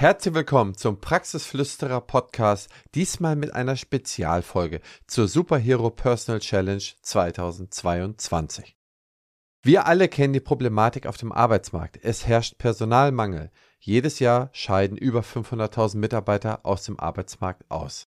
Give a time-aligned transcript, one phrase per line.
[0.00, 8.78] Herzlich willkommen zum Praxisflüsterer Podcast, diesmal mit einer Spezialfolge zur Superhero Personal Challenge 2022.
[9.62, 12.02] Wir alle kennen die Problematik auf dem Arbeitsmarkt.
[12.02, 13.50] Es herrscht Personalmangel.
[13.78, 18.09] Jedes Jahr scheiden über 500.000 Mitarbeiter aus dem Arbeitsmarkt aus.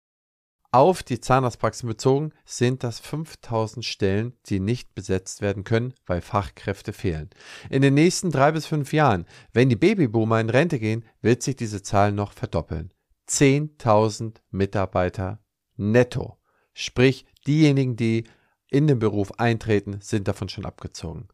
[0.73, 6.93] Auf die Zahnarztpraxen bezogen sind das 5000 Stellen, die nicht besetzt werden können, weil Fachkräfte
[6.93, 7.29] fehlen.
[7.71, 11.57] In den nächsten drei bis fünf Jahren, wenn die Babyboomer in Rente gehen, wird sich
[11.57, 12.93] diese Zahl noch verdoppeln.
[13.29, 15.41] 10.000 Mitarbeiter
[15.77, 16.39] netto.
[16.73, 18.25] Sprich, diejenigen, die
[18.69, 21.27] in den Beruf eintreten, sind davon schon abgezogen.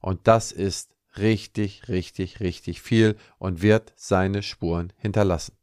[0.00, 5.56] Und das ist richtig, richtig, richtig viel und wird seine Spuren hinterlassen.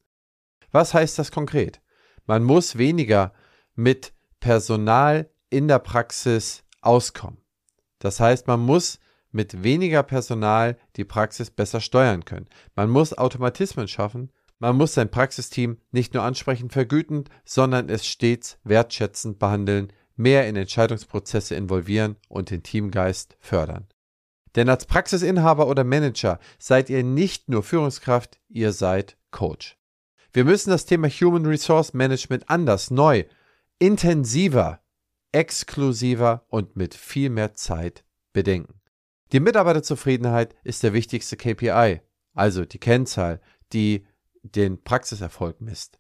[0.71, 1.81] Was heißt das konkret?
[2.29, 3.33] Man muss weniger
[3.73, 7.39] mit Personal in der Praxis auskommen.
[7.97, 8.99] Das heißt, man muss
[9.31, 12.47] mit weniger Personal die Praxis besser steuern können.
[12.75, 14.31] Man muss Automatismen schaffen.
[14.59, 20.55] Man muss sein Praxisteam nicht nur ansprechend vergüten, sondern es stets wertschätzend behandeln, mehr in
[20.55, 23.87] Entscheidungsprozesse involvieren und den Teamgeist fördern.
[24.55, 29.78] Denn als Praxisinhaber oder Manager seid ihr nicht nur Führungskraft, ihr seid Coach.
[30.31, 33.23] Wir müssen das Thema Human Resource Management anders, neu,
[33.79, 34.79] intensiver,
[35.31, 38.79] exklusiver und mit viel mehr Zeit bedenken.
[39.31, 42.01] Die Mitarbeiterzufriedenheit ist der wichtigste KPI,
[42.33, 43.41] also die Kennzahl,
[43.73, 44.05] die
[44.43, 45.99] den Praxiserfolg misst.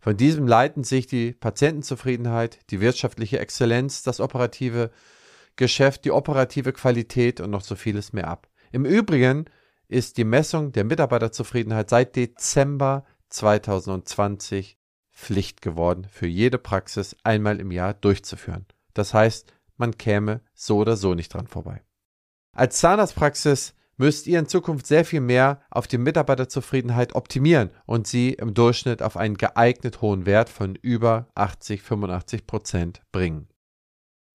[0.00, 4.90] Von diesem leiten sich die Patientenzufriedenheit, die wirtschaftliche Exzellenz, das operative
[5.56, 8.48] Geschäft, die operative Qualität und noch so vieles mehr ab.
[8.72, 9.46] Im Übrigen
[9.88, 14.78] ist die Messung der Mitarbeiterzufriedenheit seit Dezember 2020
[15.12, 18.66] Pflicht geworden, für jede Praxis einmal im Jahr durchzuführen.
[18.94, 21.82] Das heißt, man käme so oder so nicht dran vorbei.
[22.52, 28.32] Als Zahnarztpraxis müsst ihr in Zukunft sehr viel mehr auf die Mitarbeiterzufriedenheit optimieren und sie
[28.32, 33.48] im Durchschnitt auf einen geeignet hohen Wert von über 80, 85 Prozent bringen.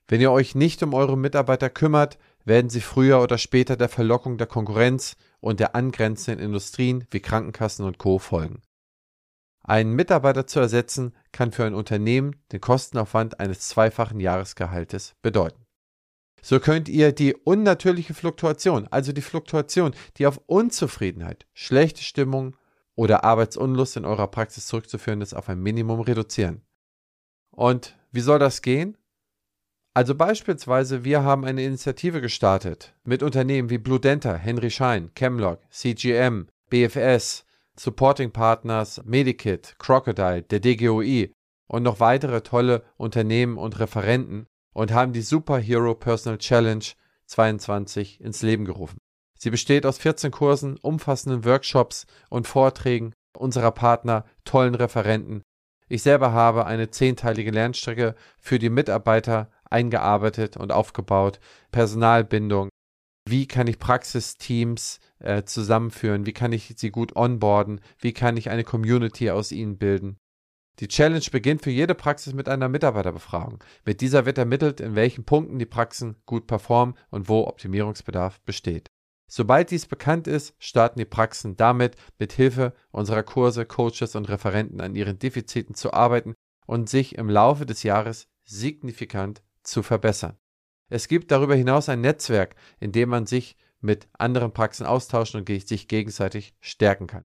[0.07, 4.37] Wenn ihr euch nicht um eure Mitarbeiter kümmert, werden sie früher oder später der Verlockung
[4.37, 8.19] der Konkurrenz und der angrenzenden Industrien wie Krankenkassen und Co.
[8.19, 8.61] folgen.
[9.67, 15.65] Einen Mitarbeiter zu ersetzen, kann für ein Unternehmen den Kostenaufwand eines zweifachen Jahresgehaltes bedeuten.
[16.43, 22.55] So könnt ihr die unnatürliche Fluktuation, also die Fluktuation, die auf Unzufriedenheit, schlechte Stimmung
[22.93, 26.61] oder Arbeitsunlust in eurer Praxis zurückzuführen ist, auf ein Minimum reduzieren.
[27.49, 28.95] Und wie soll das gehen?
[29.95, 35.59] Also beispielsweise, wir haben eine Initiative gestartet mit Unternehmen wie Blue Denta, Henry Schein, Chemlog,
[35.71, 37.45] CGM, BFS,
[37.77, 41.31] Supporting Partners, Medikit, Crocodile, der DGOI
[41.67, 46.85] und noch weitere tolle Unternehmen und Referenten und haben die Superhero Personal Challenge
[47.27, 48.97] 22 ins Leben gerufen.
[49.37, 55.41] Sie besteht aus 14 Kursen, umfassenden Workshops und Vorträgen unserer Partner, tollen Referenten.
[55.87, 61.39] Ich selber habe eine zehnteilige Lernstrecke für die Mitarbeiter eingearbeitet und aufgebaut,
[61.71, 62.69] Personalbindung,
[63.27, 68.49] wie kann ich Praxisteams äh, zusammenführen, wie kann ich sie gut onboarden, wie kann ich
[68.49, 70.17] eine Community aus ihnen bilden.
[70.79, 73.63] Die Challenge beginnt für jede Praxis mit einer Mitarbeiterbefragung.
[73.85, 78.89] Mit dieser wird ermittelt, in welchen Punkten die Praxen gut performen und wo Optimierungsbedarf besteht.
[79.27, 84.81] Sobald dies bekannt ist, starten die Praxen damit, mit Hilfe unserer Kurse, Coaches und Referenten
[84.81, 86.35] an ihren Defiziten zu arbeiten
[86.67, 90.37] und sich im Laufe des Jahres signifikant zu verbessern.
[90.89, 95.67] Es gibt darüber hinaus ein Netzwerk, in dem man sich mit anderen Praxen austauschen und
[95.67, 97.23] sich gegenseitig stärken kann.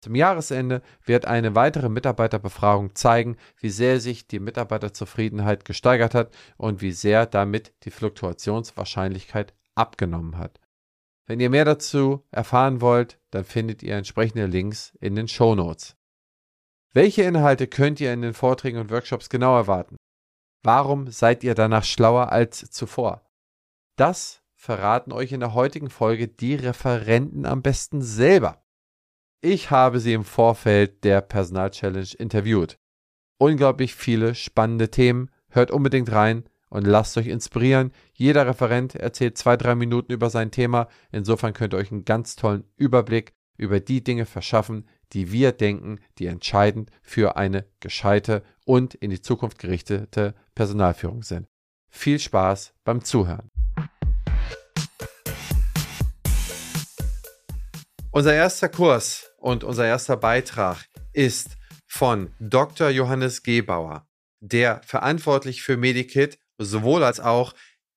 [0.00, 6.80] Zum Jahresende wird eine weitere Mitarbeiterbefragung zeigen, wie sehr sich die Mitarbeiterzufriedenheit gesteigert hat und
[6.80, 10.60] wie sehr damit die Fluktuationswahrscheinlichkeit abgenommen hat.
[11.26, 15.96] Wenn ihr mehr dazu erfahren wollt, dann findet ihr entsprechende Links in den Show Notes.
[16.94, 19.97] Welche Inhalte könnt ihr in den Vorträgen und Workshops genau erwarten?
[20.62, 23.22] Warum seid ihr danach schlauer als zuvor?
[23.96, 28.64] Das verraten euch in der heutigen Folge die Referenten am besten selber.
[29.40, 32.78] Ich habe sie im Vorfeld der Personal Challenge interviewt.
[33.38, 35.30] Unglaublich viele spannende Themen.
[35.50, 37.92] Hört unbedingt rein und lasst euch inspirieren.
[38.12, 40.88] Jeder Referent erzählt zwei, drei Minuten über sein Thema.
[41.12, 46.00] Insofern könnt ihr euch einen ganz tollen Überblick über die Dinge verschaffen, die wir denken,
[46.18, 51.46] die entscheidend für eine gescheite und in die Zukunft gerichtete Personalführung sind.
[51.90, 53.50] Viel Spaß beim Zuhören.
[58.10, 61.56] Unser erster Kurs und unser erster Beitrag ist
[61.86, 62.90] von Dr.
[62.90, 64.06] Johannes Gebauer,
[64.40, 67.54] der verantwortlich für Medikit sowohl als auch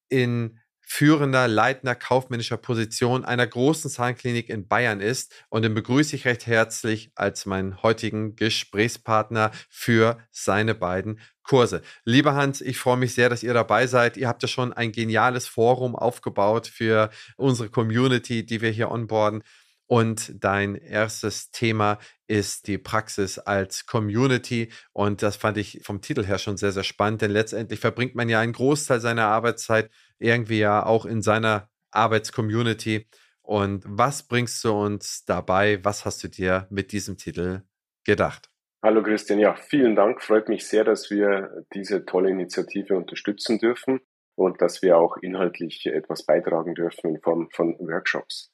[0.09, 0.59] in
[0.93, 5.33] führender, leitender kaufmännischer Position einer großen Zahnklinik in Bayern ist.
[5.47, 11.81] Und den begrüße ich recht herzlich als meinen heutigen Gesprächspartner für seine beiden Kurse.
[12.03, 14.17] Lieber Hans, ich freue mich sehr, dass ihr dabei seid.
[14.17, 19.43] Ihr habt ja schon ein geniales Forum aufgebaut für unsere Community, die wir hier onboarden.
[19.87, 24.73] Und dein erstes Thema ist die Praxis als Community.
[24.91, 28.27] Und das fand ich vom Titel her schon sehr, sehr spannend, denn letztendlich verbringt man
[28.27, 29.89] ja einen Großteil seiner Arbeitszeit
[30.21, 33.07] irgendwie ja auch in seiner Arbeitscommunity.
[33.41, 35.83] Und was bringst du uns dabei?
[35.83, 37.63] Was hast du dir mit diesem Titel
[38.05, 38.49] gedacht?
[38.83, 40.23] Hallo Christian, ja, vielen Dank.
[40.23, 43.99] Freut mich sehr, dass wir diese tolle Initiative unterstützen dürfen
[44.35, 48.51] und dass wir auch inhaltlich etwas beitragen dürfen in Form von Workshops.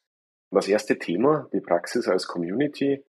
[0.52, 3.04] Das erste Thema, die Praxis als Community.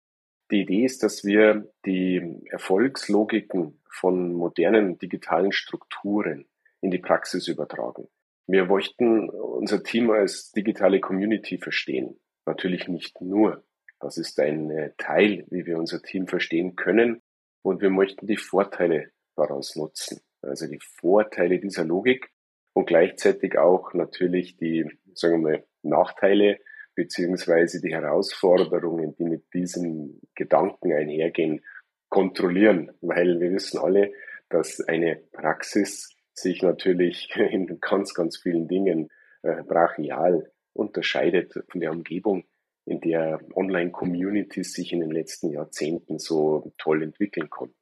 [0.51, 6.45] Die Idee ist, dass wir die Erfolgslogiken von modernen digitalen Strukturen
[6.81, 8.07] in die Praxis übertragen.
[8.47, 12.19] Wir möchten unser Team als digitale Community verstehen.
[12.45, 13.63] Natürlich nicht nur.
[13.99, 17.21] Das ist ein Teil, wie wir unser Team verstehen können.
[17.63, 20.21] Und wir möchten die Vorteile daraus nutzen.
[20.41, 22.29] Also die Vorteile dieser Logik
[22.73, 26.59] und gleichzeitig auch natürlich die, sagen wir mal, Nachteile
[26.95, 31.63] beziehungsweise die Herausforderungen, die mit diesem Gedanken einhergehen,
[32.09, 34.13] kontrollieren, weil wir wissen alle,
[34.49, 39.09] dass eine Praxis sich natürlich in ganz, ganz vielen Dingen
[39.41, 42.45] äh, brachial unterscheidet von der Umgebung,
[42.85, 47.75] in der Online-Communities sich in den letzten Jahrzehnten so toll entwickeln konnten.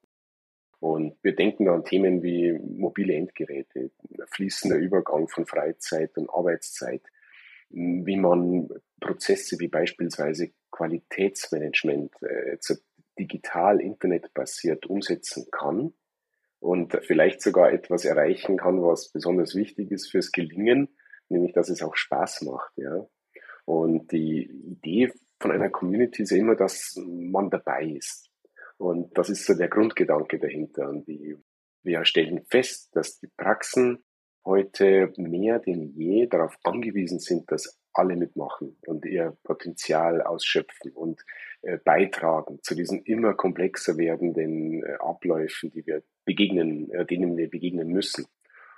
[0.80, 3.92] Und wir denken an Themen wie mobile Endgeräte,
[4.32, 7.02] fließender Übergang von Freizeit und Arbeitszeit,
[7.70, 12.58] wie man Prozesse wie beispielsweise Qualitätsmanagement äh,
[13.18, 15.94] digital internetbasiert umsetzen kann
[16.64, 20.88] und vielleicht sogar etwas erreichen kann, was besonders wichtig ist fürs Gelingen,
[21.28, 22.72] nämlich dass es auch Spaß macht.
[22.78, 23.06] Ja.
[23.66, 25.12] Und die Idee
[25.42, 28.30] von einer Community ist ja immer, dass man dabei ist.
[28.78, 30.90] Und das ist so der Grundgedanke dahinter.
[30.90, 31.36] Und die,
[31.84, 34.02] wir stellen fest, dass die Praxen
[34.46, 41.22] heute mehr denn je darauf angewiesen sind, dass alle mitmachen und ihr Potenzial ausschöpfen und
[41.84, 47.88] beitragen zu diesen immer komplexer werdenden äh, Abläufen, die wir begegnen, äh, denen wir begegnen
[47.88, 48.26] müssen.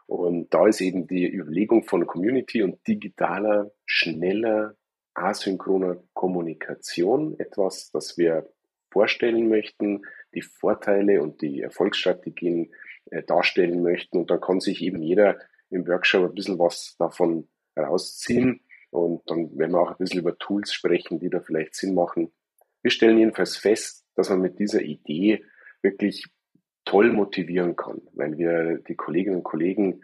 [0.07, 4.75] Und da ist eben die Überlegung von Community und digitaler, schneller,
[5.15, 8.47] asynchroner Kommunikation etwas, das wir
[8.91, 10.03] vorstellen möchten,
[10.35, 12.71] die Vorteile und die Erfolgsstrategien
[13.09, 14.19] äh, darstellen möchten.
[14.19, 15.39] Und dann kann sich eben jeder
[15.71, 17.47] im Workshop ein bisschen was davon
[17.77, 18.61] rausziehen.
[18.91, 22.31] Und dann werden wir auch ein bisschen über Tools sprechen, die da vielleicht Sinn machen.
[22.85, 25.43] Wir stellen jedenfalls fest, dass man mit dieser Idee
[25.81, 26.23] wirklich
[26.85, 30.03] toll motivieren kann, weil wir die Kolleginnen und Kollegen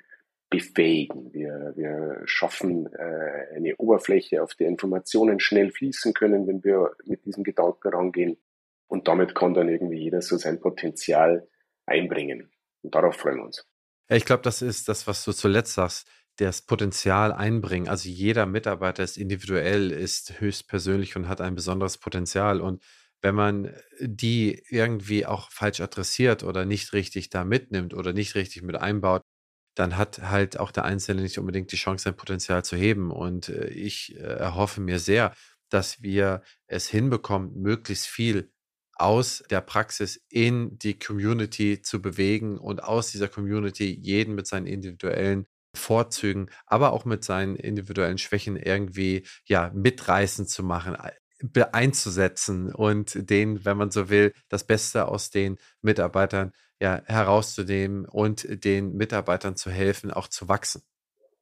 [0.50, 1.32] befähigen.
[1.32, 7.24] Wir, wir schaffen äh, eine Oberfläche, auf der Informationen schnell fließen können, wenn wir mit
[7.24, 8.38] diesem Gedanken rangehen.
[8.88, 11.48] Und damit kann dann irgendwie jeder so sein Potenzial
[11.86, 12.50] einbringen.
[12.82, 13.64] Und darauf freuen wir uns.
[14.10, 16.08] Ich glaube, das ist das, was du zuletzt sagst,
[16.42, 17.88] das Potenzial einbringen.
[17.88, 22.62] Also jeder Mitarbeiter ist individuell, ist höchstpersönlich und hat ein besonderes Potenzial.
[22.62, 22.84] Und
[23.22, 28.64] wenn man die irgendwie auch falsch adressiert oder nicht richtig da mitnimmt oder nicht richtig
[28.64, 29.22] mit einbaut,
[29.76, 33.12] dann hat halt auch der Einzelne nicht unbedingt die Chance, sein Potenzial zu heben.
[33.12, 35.34] Und äh, ich äh, erhoffe mir sehr,
[35.70, 38.52] dass wir es hinbekommen, möglichst viel
[38.96, 44.68] aus der Praxis in die Community zu bewegen und aus dieser Community jeden mit seinen
[44.68, 50.98] individuellen Vorzügen, aber auch mit seinen individuellen Schwächen irgendwie ja mitreißen zu machen,
[51.72, 58.64] einzusetzen und den, wenn man so will, das Beste aus den Mitarbeitern ja herauszunehmen und
[58.64, 60.84] den Mitarbeitern zu helfen, auch zu wachsen.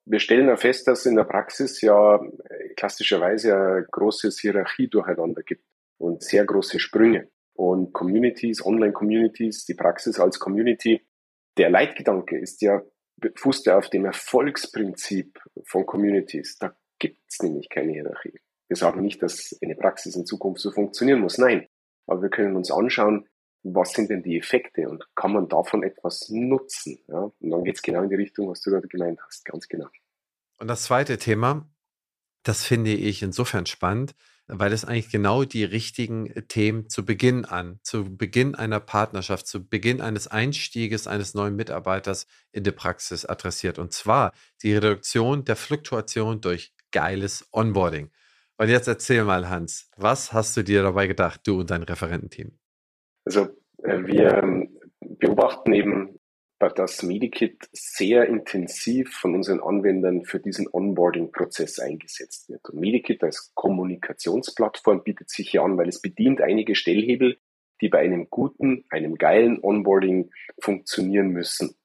[0.05, 5.43] Wir stellen ja fest, dass in der Praxis ja äh, klassischerweise eine große Hierarchie durcheinander
[5.43, 5.63] gibt
[5.97, 11.05] und sehr große Sprünge und Communities, Online-Communities, die Praxis als Community.
[11.57, 12.81] Der Leitgedanke ist ja,
[13.35, 16.57] fußt ja auf dem Erfolgsprinzip von Communities.
[16.57, 18.39] Da gibt es nämlich keine Hierarchie.
[18.67, 21.37] Wir sagen nicht, dass eine Praxis in Zukunft so funktionieren muss.
[21.37, 21.67] Nein.
[22.05, 23.27] Aber wir können uns anschauen,
[23.63, 26.99] was sind denn die Effekte und kann man davon etwas nutzen?
[27.07, 27.31] Ja?
[27.39, 29.45] Und dann geht es genau in die Richtung, was du gerade gemeint hast.
[29.45, 29.87] Ganz genau.
[30.57, 31.69] Und das zweite Thema,
[32.43, 34.15] das finde ich insofern spannend,
[34.49, 39.47] weil es eigentlich genau die richtigen äh, Themen zu Beginn an, zu Beginn einer Partnerschaft,
[39.47, 43.79] zu Beginn eines Einstieges eines neuen Mitarbeiters in die Praxis adressiert.
[43.79, 48.09] Und zwar die Reduktion der Fluktuation durch geiles Onboarding.
[48.57, 52.57] Und jetzt erzähl mal, Hans, was hast du dir dabei gedacht, du und dein Referententeam?
[53.25, 53.47] Also
[53.83, 56.18] äh, wir ähm, beobachten eben
[56.67, 62.67] dass Medikit sehr intensiv von unseren Anwendern für diesen Onboarding-Prozess eingesetzt wird.
[62.69, 67.37] Und Medikit als Kommunikationsplattform bietet sich hier an, weil es bedient einige Stellhebel,
[67.79, 71.75] die bei einem guten, einem geilen Onboarding funktionieren müssen.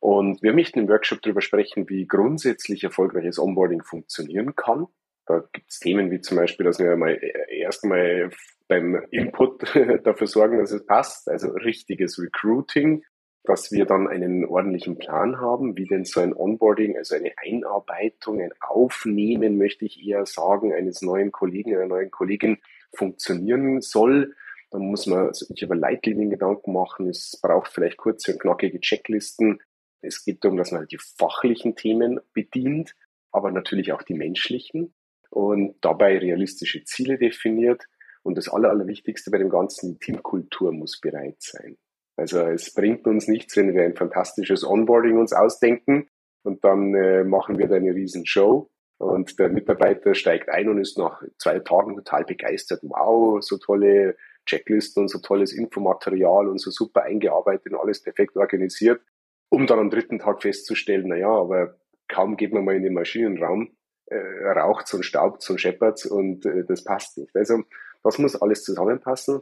[0.00, 4.86] Und wir möchten im Workshop darüber sprechen, wie grundsätzlich erfolgreiches Onboarding funktionieren kann.
[5.26, 7.18] Da gibt es Themen wie zum Beispiel, dass wir mal
[7.48, 8.30] erstmal
[8.68, 9.62] beim Input
[10.04, 13.04] dafür sorgen, dass es passt, also richtiges Recruiting,
[13.48, 18.40] dass wir dann einen ordentlichen Plan haben, wie denn so ein Onboarding, also eine Einarbeitung,
[18.40, 22.58] ein Aufnehmen, möchte ich eher sagen, eines neuen Kollegen, einer neuen Kollegin
[22.94, 24.34] funktionieren soll.
[24.70, 27.08] Dann muss man sich über Leitlinien Gedanken machen.
[27.08, 29.60] Es braucht vielleicht kurze und knackige Checklisten.
[30.00, 32.94] Es geht darum, dass man halt die fachlichen Themen bedient,
[33.32, 34.94] aber natürlich auch die menschlichen
[35.30, 37.86] und dabei realistische Ziele definiert.
[38.22, 41.78] Und das Aller, Allerwichtigste bei dem Ganzen, die Teamkultur muss bereit sein.
[42.16, 46.08] Also es bringt uns nichts, wenn wir ein fantastisches Onboarding uns ausdenken
[46.42, 50.78] und dann äh, machen wir da eine riesen Show und der Mitarbeiter steigt ein und
[50.78, 52.80] ist nach zwei Tagen total begeistert.
[52.82, 58.36] Wow, so tolle Checklisten und so tolles Infomaterial und so super eingearbeitet und alles perfekt
[58.36, 59.02] organisiert,
[59.50, 61.76] um dann am dritten Tag festzustellen, na ja, aber
[62.08, 66.64] kaum geht man mal in den Maschinenraum, äh, raucht's und staubt's und scheppert's und äh,
[66.64, 67.34] das passt nicht.
[67.36, 67.64] Also
[68.02, 69.40] das muss alles zusammenpassen.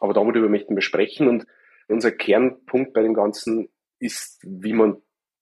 [0.00, 1.46] Aber darüber möchten wir sprechen und
[1.90, 3.68] unser Kernpunkt bei dem Ganzen
[3.98, 4.96] ist, wie man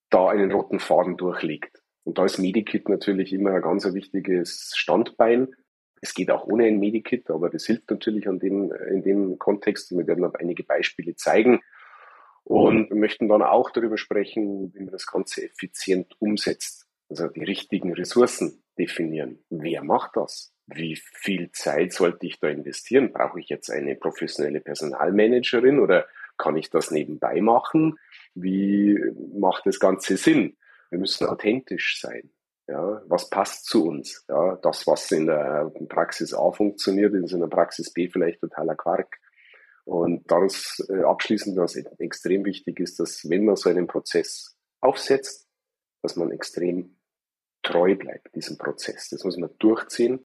[0.09, 1.81] da einen roten Faden durchlegt.
[2.03, 5.49] Und da ist Medikit natürlich immer ein ganz wichtiges Standbein.
[6.01, 9.91] Es geht auch ohne ein Medikit, aber das hilft natürlich an dem, in dem Kontext.
[9.91, 11.59] Wir werden auf einige Beispiele zeigen
[12.43, 16.87] und möchten dann auch darüber sprechen, wie man das Ganze effizient umsetzt.
[17.09, 19.43] Also die richtigen Ressourcen definieren.
[19.49, 20.53] Wer macht das?
[20.65, 23.11] Wie viel Zeit sollte ich da investieren?
[23.11, 26.07] Brauche ich jetzt eine professionelle Personalmanagerin oder
[26.39, 27.99] kann ich das nebenbei machen?
[28.33, 28.99] Wie
[29.37, 30.57] macht das Ganze Sinn?
[30.89, 32.31] Wir müssen authentisch sein.
[32.67, 34.25] Ja, was passt zu uns?
[34.27, 38.75] Ja, das, was in der Praxis A funktioniert, ist in der Praxis B vielleicht totaler
[38.75, 39.17] Quark.
[39.85, 45.47] Und daraus äh, abschließend, was extrem wichtig ist, dass wenn man so einen Prozess aufsetzt,
[46.03, 46.99] dass man extrem
[47.63, 49.09] treu bleibt, diesem Prozess.
[49.09, 50.25] Das muss man durchziehen.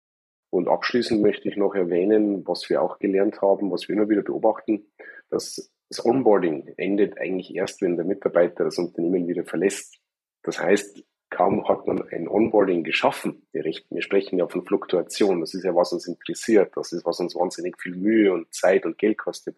[0.50, 4.22] Und abschließend möchte ich noch erwähnen, was wir auch gelernt haben, was wir immer wieder
[4.22, 4.86] beobachten,
[5.28, 9.98] dass das Onboarding endet eigentlich erst, wenn der Mitarbeiter das Unternehmen wieder verlässt.
[10.42, 15.54] Das heißt, kaum hat man ein Onboarding geschaffen, wir, wir sprechen ja von Fluktuation, das
[15.54, 18.98] ist ja, was uns interessiert, das ist, was uns wahnsinnig viel Mühe und Zeit und
[18.98, 19.56] Geld kostet.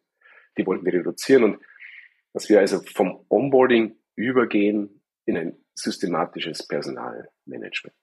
[0.58, 1.60] Die wollten wir reduzieren und
[2.32, 7.96] dass wir also vom Onboarding übergehen in ein systematisches Personalmanagement.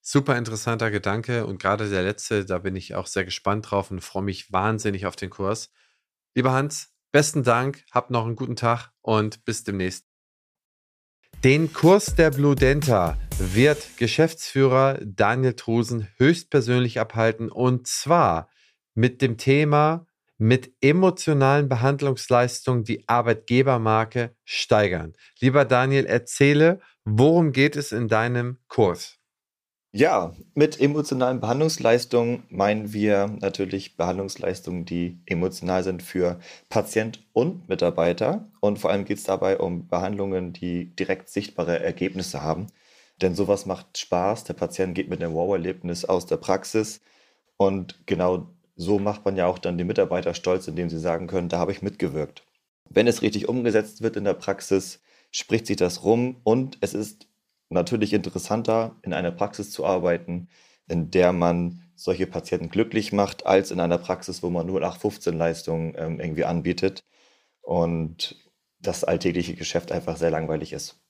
[0.00, 4.00] Super interessanter Gedanke und gerade der letzte, da bin ich auch sehr gespannt drauf und
[4.00, 5.70] freue mich wahnsinnig auf den Kurs.
[6.34, 10.06] Lieber Hans, Besten Dank, habt noch einen guten Tag und bis demnächst.
[11.44, 18.50] Den Kurs der Blue Denta wird Geschäftsführer Daniel Trusen höchstpersönlich abhalten und zwar
[18.94, 25.14] mit dem Thema mit emotionalen Behandlungsleistungen die Arbeitgebermarke steigern.
[25.40, 29.17] Lieber Daniel, erzähle, worum geht es in deinem Kurs?
[29.92, 38.50] Ja, mit emotionalen Behandlungsleistungen meinen wir natürlich Behandlungsleistungen, die emotional sind für Patient und Mitarbeiter.
[38.60, 42.66] Und vor allem geht es dabei um Behandlungen, die direkt sichtbare Ergebnisse haben.
[43.22, 44.44] Denn sowas macht Spaß.
[44.44, 47.00] Der Patient geht mit einem Wow-Erlebnis aus der Praxis.
[47.56, 51.48] Und genau so macht man ja auch dann die Mitarbeiter stolz, indem sie sagen können,
[51.48, 52.44] da habe ich mitgewirkt.
[52.90, 57.27] Wenn es richtig umgesetzt wird in der Praxis, spricht sich das rum und es ist
[57.70, 60.48] natürlich interessanter, in einer Praxis zu arbeiten,
[60.88, 64.98] in der man solche Patienten glücklich macht, als in einer Praxis, wo man nur nach
[64.98, 67.04] 15 Leistungen ähm, irgendwie anbietet
[67.62, 68.36] und
[68.80, 71.00] das alltägliche Geschäft einfach sehr langweilig ist.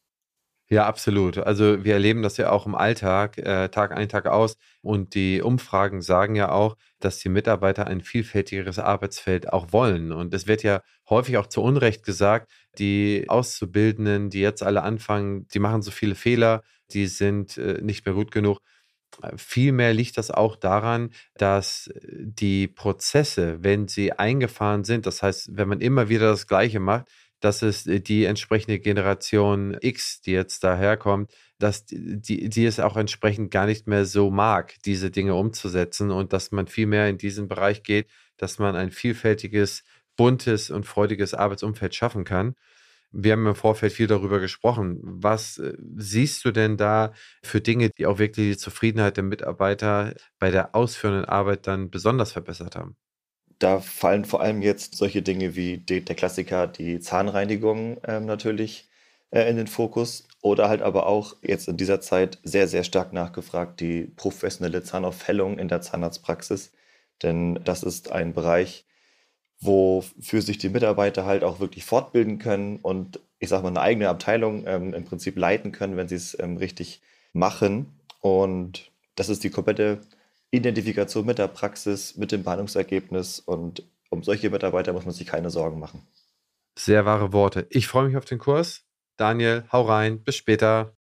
[0.71, 1.39] Ja, absolut.
[1.39, 4.59] Also wir erleben das ja auch im Alltag, äh, Tag ein, Tag aus.
[4.83, 10.13] Und die Umfragen sagen ja auch, dass die Mitarbeiter ein vielfältigeres Arbeitsfeld auch wollen.
[10.13, 15.49] Und es wird ja häufig auch zu Unrecht gesagt, die Auszubildenden, die jetzt alle anfangen,
[15.49, 18.61] die machen so viele Fehler, die sind äh, nicht mehr gut genug.
[19.37, 25.67] Vielmehr liegt das auch daran, dass die Prozesse, wenn sie eingefahren sind, das heißt, wenn
[25.69, 27.09] man immer wieder das Gleiche macht,
[27.41, 32.97] dass es äh, die entsprechende Generation X, die jetzt daherkommt, dass die, die es auch
[32.97, 37.19] entsprechend gar nicht mehr so mag, diese Dinge umzusetzen und dass man viel mehr in
[37.19, 39.85] diesen Bereich geht, dass man ein vielfältiges,
[40.17, 42.55] buntes und freudiges Arbeitsumfeld schaffen kann.
[43.11, 44.99] Wir haben im Vorfeld viel darüber gesprochen.
[45.03, 50.15] Was äh, siehst du denn da für Dinge, die auch wirklich die Zufriedenheit der Mitarbeiter
[50.39, 52.97] bei der ausführenden Arbeit dann besonders verbessert haben?
[53.59, 58.89] Da fallen vor allem jetzt solche Dinge wie die, der Klassiker, die Zahnreinigung ähm, natürlich
[59.31, 60.29] äh, in den Fokus.
[60.41, 65.59] Oder halt aber auch jetzt in dieser Zeit sehr, sehr stark nachgefragt die professionelle Zahnaufhellung
[65.59, 66.73] in der Zahnarztpraxis.
[67.23, 68.87] Denn das ist ein Bereich,
[69.61, 74.09] wofür sich die Mitarbeiter halt auch wirklich fortbilden können und ich sag mal eine eigene
[74.09, 77.01] Abteilung ähm, im Prinzip leiten können, wenn sie es ähm, richtig
[77.33, 77.99] machen.
[78.21, 80.01] Und das ist die komplette
[80.51, 85.51] Identifikation mit der Praxis, mit dem Behandlungsergebnis und um solche Mitarbeiter muss man sich keine
[85.51, 86.07] Sorgen machen.
[86.79, 87.67] Sehr wahre Worte.
[87.71, 88.85] Ich freue mich auf den Kurs.
[89.17, 90.23] Daniel, hau rein.
[90.23, 90.95] Bis später.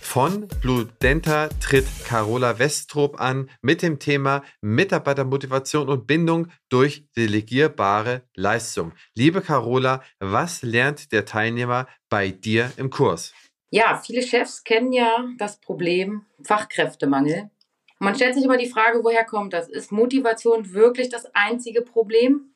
[0.00, 8.22] Von Blue Denta tritt Carola Westrup an mit dem Thema Mitarbeitermotivation und Bindung durch delegierbare
[8.34, 8.92] Leistung.
[9.14, 13.34] Liebe Carola, was lernt der Teilnehmer bei dir im Kurs?
[13.70, 17.50] Ja, viele Chefs kennen ja das Problem Fachkräftemangel.
[17.98, 19.68] Man stellt sich immer die Frage, woher kommt das?
[19.68, 22.52] Ist Motivation wirklich das einzige Problem?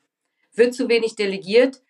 [0.54, 1.82] Wird zu wenig delegiert?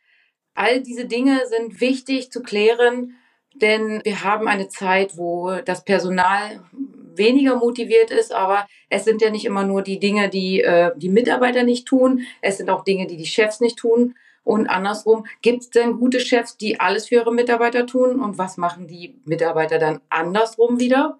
[0.55, 3.17] All diese Dinge sind wichtig zu klären,
[3.55, 6.63] denn wir haben eine Zeit, wo das Personal
[7.17, 11.09] weniger motiviert ist, aber es sind ja nicht immer nur die Dinge, die äh, die
[11.09, 14.15] Mitarbeiter nicht tun, es sind auch Dinge, die die Chefs nicht tun.
[14.43, 18.21] Und andersrum, gibt es denn gute Chefs, die alles für ihre Mitarbeiter tun?
[18.21, 21.19] Und was machen die Mitarbeiter dann andersrum wieder?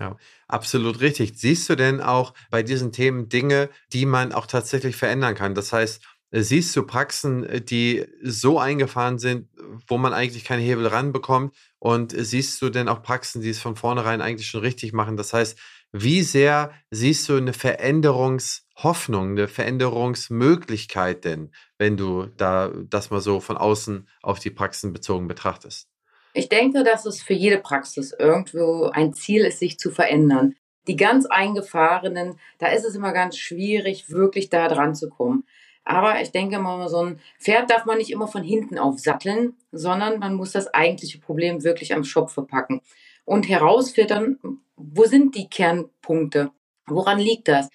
[0.00, 0.16] Ja,
[0.48, 1.32] absolut richtig.
[1.36, 5.54] Siehst du denn auch bei diesen Themen Dinge, die man auch tatsächlich verändern kann?
[5.54, 9.48] Das heißt, siehst du Praxen, äh, die so eingefahren sind,
[9.86, 11.54] wo man eigentlich keinen Hebel ranbekommt?
[11.78, 15.16] Und siehst du denn auch Praxen, die es von vornherein eigentlich schon richtig machen?
[15.16, 15.58] Das heißt,
[15.92, 23.40] wie sehr siehst du eine Veränderungshoffnung, eine Veränderungsmöglichkeit denn, wenn du da das mal so
[23.40, 25.88] von außen auf die Praxen bezogen betrachtest?
[26.34, 30.54] Ich denke, dass es für jede Praxis irgendwo ein Ziel ist, sich zu verändern.
[30.86, 35.44] Die ganz eingefahrenen, da ist es immer ganz schwierig, wirklich da dran zu kommen.
[35.84, 40.18] Aber ich denke mal, so ein Pferd darf man nicht immer von hinten aufsatteln, sondern
[40.18, 42.80] man muss das eigentliche Problem wirklich am Schopf verpacken
[43.24, 44.38] und herausfiltern,
[44.76, 46.50] wo sind die Kernpunkte?
[46.86, 47.68] Woran liegt das?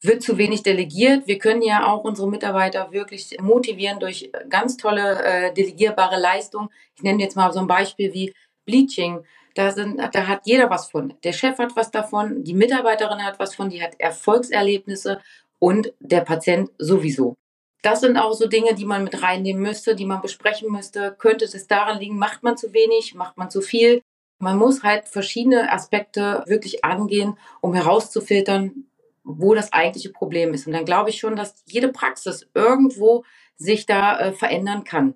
[0.00, 1.26] Wird zu wenig delegiert?
[1.26, 6.68] Wir können ja auch unsere Mitarbeiter wirklich motivieren durch ganz tolle äh, delegierbare Leistungen.
[6.94, 8.32] Ich nenne jetzt mal so ein Beispiel wie
[8.64, 9.24] Bleaching.
[9.54, 11.14] Da, sind, da hat jeder was von.
[11.24, 15.20] Der Chef hat was davon, die Mitarbeiterin hat was von, die hat Erfolgserlebnisse
[15.58, 17.34] und der Patient sowieso.
[17.82, 21.14] Das sind auch so Dinge, die man mit reinnehmen müsste, die man besprechen müsste.
[21.18, 24.02] Könnte es daran liegen, macht man zu wenig, macht man zu viel?
[24.40, 28.84] Man muss halt verschiedene Aspekte wirklich angehen, um herauszufiltern,
[29.28, 30.66] wo das eigentliche Problem ist.
[30.66, 33.24] Und dann glaube ich schon, dass jede Praxis irgendwo
[33.56, 35.14] sich da äh, verändern kann.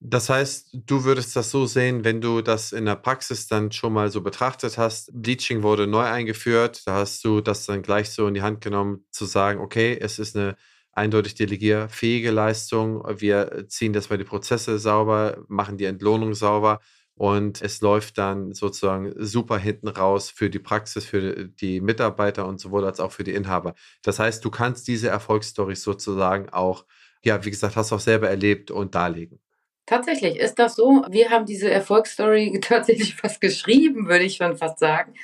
[0.00, 3.92] Das heißt, du würdest das so sehen, wenn du das in der Praxis dann schon
[3.92, 5.10] mal so betrachtet hast.
[5.12, 9.04] Bleaching wurde neu eingeführt, da hast du das dann gleich so in die Hand genommen,
[9.10, 10.56] zu sagen, okay, es ist eine
[10.92, 13.02] eindeutig delegierfähige Leistung.
[13.18, 16.80] Wir ziehen das mal die Prozesse sauber, machen die Entlohnung sauber
[17.18, 22.60] und es läuft dann sozusagen super hinten raus für die Praxis, für die Mitarbeiter und
[22.60, 23.74] sowohl als auch für die Inhaber.
[24.02, 26.86] Das heißt, du kannst diese Erfolgsstories sozusagen auch,
[27.24, 29.40] ja, wie gesagt, hast du auch selber erlebt und darlegen.
[29.84, 31.02] Tatsächlich ist das so.
[31.10, 35.14] Wir haben diese Erfolgsstory tatsächlich fast geschrieben, würde ich schon fast sagen.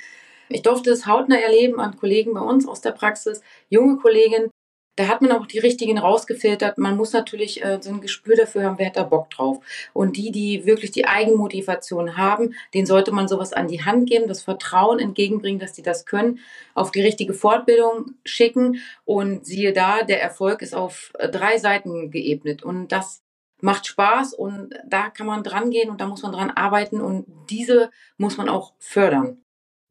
[0.48, 4.50] Ich durfte es hautnah erleben an Kollegen bei uns aus der Praxis, junge Kolleginnen,
[4.96, 6.78] da hat man auch die richtigen rausgefiltert.
[6.78, 9.58] Man muss natürlich äh, so ein Gespür dafür haben, wer hat da Bock drauf.
[9.92, 14.28] Und die, die wirklich die Eigenmotivation haben, denen sollte man sowas an die Hand geben,
[14.28, 16.38] das Vertrauen entgegenbringen, dass die das können,
[16.74, 18.80] auf die richtige Fortbildung schicken.
[19.04, 22.62] Und siehe da, der Erfolg ist auf äh, drei Seiten geebnet.
[22.62, 23.24] Und das
[23.60, 27.26] macht Spaß und da kann man dran gehen und da muss man dran arbeiten und
[27.48, 29.43] diese muss man auch fördern.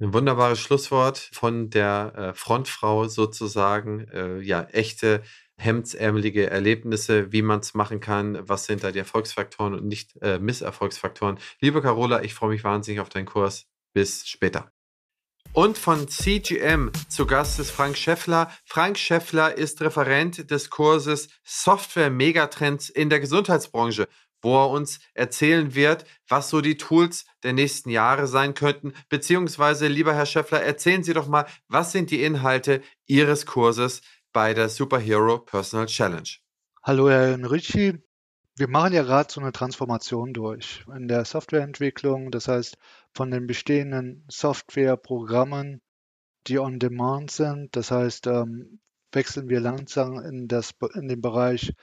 [0.04, 4.06] Ein wunderbares Schlusswort von der äh, Frontfrau sozusagen.
[4.10, 5.24] Äh, ja, echte
[5.56, 10.40] hemdsärmelige Erlebnisse, wie man es machen kann, was sind da die Erfolgsfaktoren und nicht äh,
[10.40, 11.40] Misserfolgsfaktoren.
[11.62, 13.66] Liebe Carola, ich freue mich wahnsinnig auf deinen Kurs.
[13.94, 14.74] Bis später.
[15.54, 18.52] Und von CGM zu Gast ist Frank Scheffler.
[18.66, 24.10] Frank Scheffler ist Referent des Kurses Software Megatrends in der Gesundheitsbranche
[24.44, 28.94] wo er uns erzählen wird, was so die Tools der nächsten Jahre sein könnten.
[29.10, 34.02] Beziehungsweise, lieber Herr Schäffler, erzählen Sie doch mal, was sind die Inhalte Ihres Kurses
[34.32, 36.30] bei der Superhero Personal Challenge?
[36.84, 38.04] Hallo, Herr Enrici.
[38.56, 42.30] Wir machen ja gerade so eine Transformation durch in der Softwareentwicklung.
[42.30, 42.78] Das heißt,
[43.16, 45.82] von den bestehenden Softwareprogrammen,
[46.48, 48.80] die on demand sind, das heißt, ähm,
[49.12, 51.74] wechseln wir langsam in, das, in den Bereich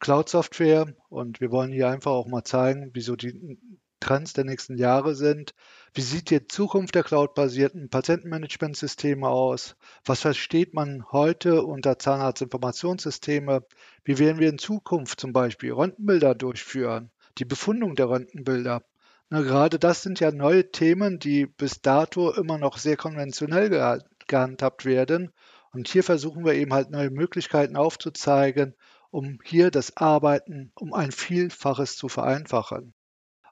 [0.00, 3.58] Cloud-Software und wir wollen hier einfach auch mal zeigen, wieso die
[4.00, 5.54] Trends der nächsten Jahre sind.
[5.92, 9.76] Wie sieht die Zukunft der cloud-basierten Patientenmanagementsysteme aus?
[10.04, 13.64] Was versteht man heute unter Zahnarztinformationssysteme?
[14.04, 17.10] Wie werden wir in Zukunft zum Beispiel Röntgenbilder durchführen?
[17.38, 18.84] Die Befundung der Röntgenbilder.
[19.30, 24.84] Na, gerade das sind ja neue Themen, die bis dato immer noch sehr konventionell gehandhabt
[24.84, 25.32] werden.
[25.72, 28.74] Und hier versuchen wir eben halt neue Möglichkeiten aufzuzeigen,
[29.10, 32.94] um hier das Arbeiten um ein Vielfaches zu vereinfachen.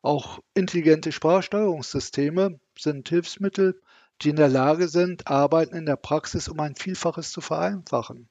[0.03, 3.81] Auch intelligente Sprachsteuerungssysteme sind Hilfsmittel,
[4.23, 8.29] die in der Lage sind, Arbeiten in der Praxis um ein Vielfaches zu vereinfachen.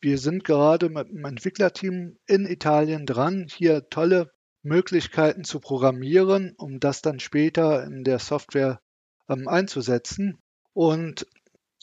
[0.00, 4.30] Wir sind gerade mit dem Entwicklerteam in Italien dran, hier tolle
[4.62, 8.80] Möglichkeiten zu programmieren, um das dann später in der Software
[9.28, 10.38] ähm, einzusetzen.
[10.72, 11.26] Und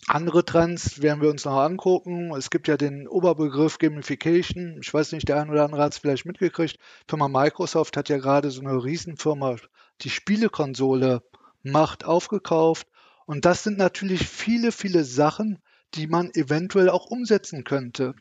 [0.08, 2.32] andere Trends werden wir uns noch angucken.
[2.36, 4.78] Es gibt ja den Oberbegriff Gamification.
[4.82, 6.78] Ich weiß nicht, der eine oder andere hat es vielleicht mitgekriegt.
[7.08, 9.56] Firma Microsoft hat ja gerade so eine Riesenfirma,
[10.02, 11.24] die Spielekonsole
[11.64, 12.88] macht, aufgekauft.
[13.26, 15.58] Und das sind natürlich viele, viele Sachen,
[15.96, 18.14] die man eventuell auch umsetzen könnte.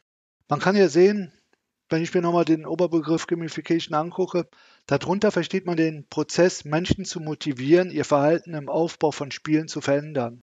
[0.49, 1.33] Man kann ja sehen,
[1.90, 4.49] wenn ich mir nochmal den Oberbegriff Gamification angucke,
[4.87, 9.83] darunter versteht man den Prozess, Menschen zu motivieren, ihr Verhalten im Aufbau von Spielen zu
[9.83, 10.42] verändern.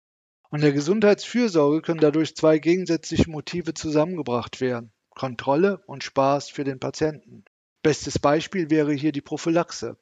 [0.53, 4.93] Und der Gesundheitsfürsorge können dadurch zwei gegensätzliche Motive zusammengebracht werden.
[5.09, 7.47] Kontrolle und Spaß für den Patienten.
[7.83, 9.97] Bestes Beispiel wäre hier die Prophylaxe.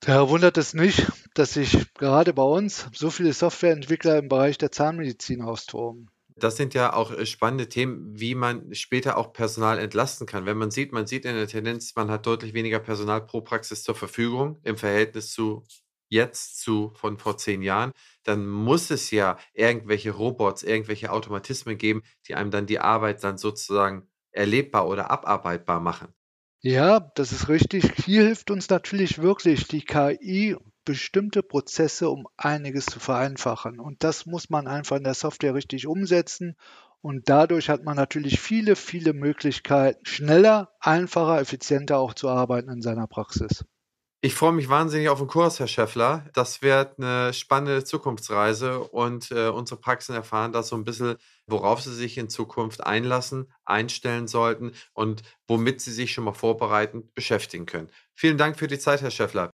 [0.00, 4.70] Daher wundert es nicht, dass sich gerade bei uns so viele Softwareentwickler im Bereich der
[4.70, 6.10] Zahnmedizin austoben.
[6.34, 10.44] Das sind ja auch äh, spannende Themen, wie man später auch Personal entlasten kann.
[10.44, 13.82] Wenn man sieht, man sieht in der Tendenz, man hat deutlich weniger Personal pro Praxis
[13.82, 15.64] zur Verfügung im Verhältnis zu
[16.08, 17.92] jetzt zu von vor zehn Jahren,
[18.24, 23.38] dann muss es ja irgendwelche Robots, irgendwelche Automatismen geben, die einem dann die Arbeit dann
[23.38, 26.14] sozusagen erlebbar oder abarbeitbar machen.
[26.62, 27.92] Ja, das ist richtig.
[28.04, 33.80] Hier hilft uns natürlich wirklich die KI, bestimmte Prozesse um einiges zu vereinfachen.
[33.80, 36.56] Und das muss man einfach in der Software richtig umsetzen.
[37.00, 42.82] Und dadurch hat man natürlich viele, viele Möglichkeiten, schneller, einfacher, effizienter auch zu arbeiten in
[42.82, 43.64] seiner Praxis.
[44.22, 46.24] Ich freue mich wahnsinnig auf den Kurs, Herr Schäffler.
[46.32, 51.82] Das wird eine spannende Zukunftsreise und äh, unsere Praxen erfahren da so ein bisschen, worauf
[51.82, 57.66] sie sich in Zukunft einlassen, einstellen sollten und womit sie sich schon mal vorbereitend beschäftigen
[57.66, 57.90] können.
[58.14, 59.50] Vielen Dank für die Zeit, Herr Schäffler.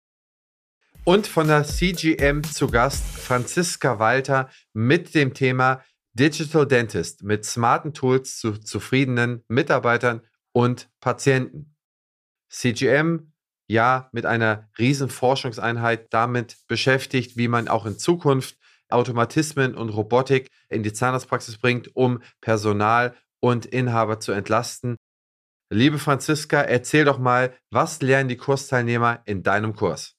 [1.03, 7.93] Und von der CGM zu Gast Franziska Walter mit dem Thema Digital Dentist mit smarten
[7.93, 11.75] Tools zu zufriedenen Mitarbeitern und Patienten.
[12.49, 13.31] CGM
[13.67, 18.57] ja mit einer riesen Forschungseinheit damit beschäftigt, wie man auch in Zukunft
[18.89, 24.95] Automatismen und Robotik in die Zahnarztpraxis bringt, um Personal und Inhaber zu entlasten.
[25.69, 30.15] Liebe Franziska, erzähl doch mal, was lernen die Kursteilnehmer in deinem Kurs?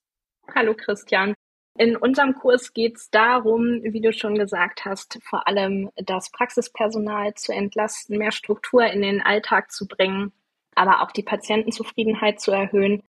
[0.54, 1.34] Hallo Christian.
[1.78, 7.34] In unserem Kurs geht es darum, wie du schon gesagt hast, vor allem das Praxispersonal
[7.34, 10.32] zu entlasten, mehr Struktur in den Alltag zu bringen,
[10.74, 13.02] aber auch die Patientenzufriedenheit zu erhöhen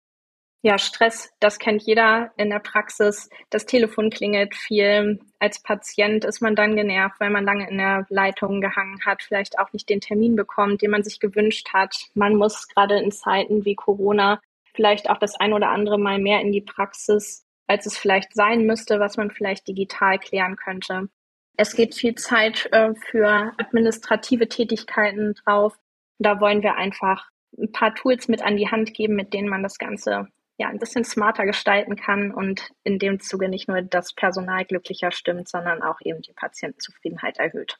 [0.63, 3.29] ja, Stress, das kennt jeder in der Praxis.
[3.51, 5.19] Das Telefon klingelt viel.
[5.39, 9.59] Als Patient ist man dann genervt, weil man lange in der Leitung gehangen hat, vielleicht
[9.59, 11.95] auch nicht den Termin bekommt, den man sich gewünscht hat.
[12.15, 14.41] Man muss gerade in Zeiten wie Corona
[14.73, 18.65] vielleicht auch das ein oder andere Mal mehr in die Praxis, als es vielleicht sein
[18.65, 21.07] müsste, was man vielleicht digital klären könnte.
[21.55, 25.75] Es geht viel Zeit äh, für administrative Tätigkeiten drauf.
[26.19, 29.63] Da wollen wir einfach ein paar Tools mit an die Hand geben, mit denen man
[29.63, 34.13] das Ganze ja, ein bisschen smarter gestalten kann und in dem Zuge nicht nur das
[34.13, 37.77] Personal glücklicher stimmt, sondern auch eben die Patientenzufriedenheit erhöht.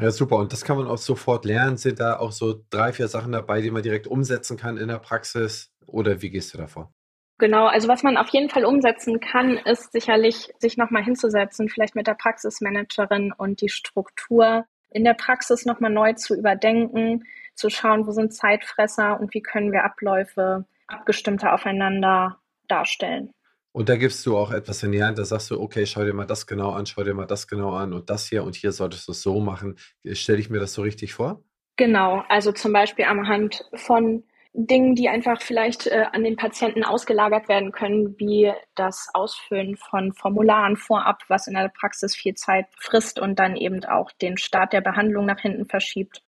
[0.00, 0.36] Ja, super.
[0.36, 1.76] Und das kann man auch sofort lernen.
[1.76, 4.98] Sind da auch so drei, vier Sachen dabei, die man direkt umsetzen kann in der
[4.98, 5.72] Praxis?
[5.86, 6.92] Oder wie gehst du davor?
[7.38, 11.94] Genau, also was man auf jeden Fall umsetzen kann, ist sicherlich, sich nochmal hinzusetzen, vielleicht
[11.94, 18.06] mit der Praxismanagerin und die Struktur in der Praxis nochmal neu zu überdenken, zu schauen,
[18.06, 23.32] wo sind Zeitfresser und wie können wir Abläufe abgestimmter aufeinander darstellen.
[23.72, 26.14] Und da gibst du auch etwas in die Hand, da sagst du, okay, schau dir
[26.14, 28.72] mal das genau an, schau dir mal das genau an und das hier und hier
[28.72, 29.76] solltest du es so machen.
[30.12, 31.44] Stelle ich mir das so richtig vor?
[31.76, 36.82] Genau, also zum Beispiel am Hand von Dingen, die einfach vielleicht äh, an den Patienten
[36.82, 42.66] ausgelagert werden können, wie das Ausfüllen von Formularen vorab, was in der Praxis viel Zeit
[42.76, 46.22] frisst und dann eben auch den Start der Behandlung nach hinten verschiebt.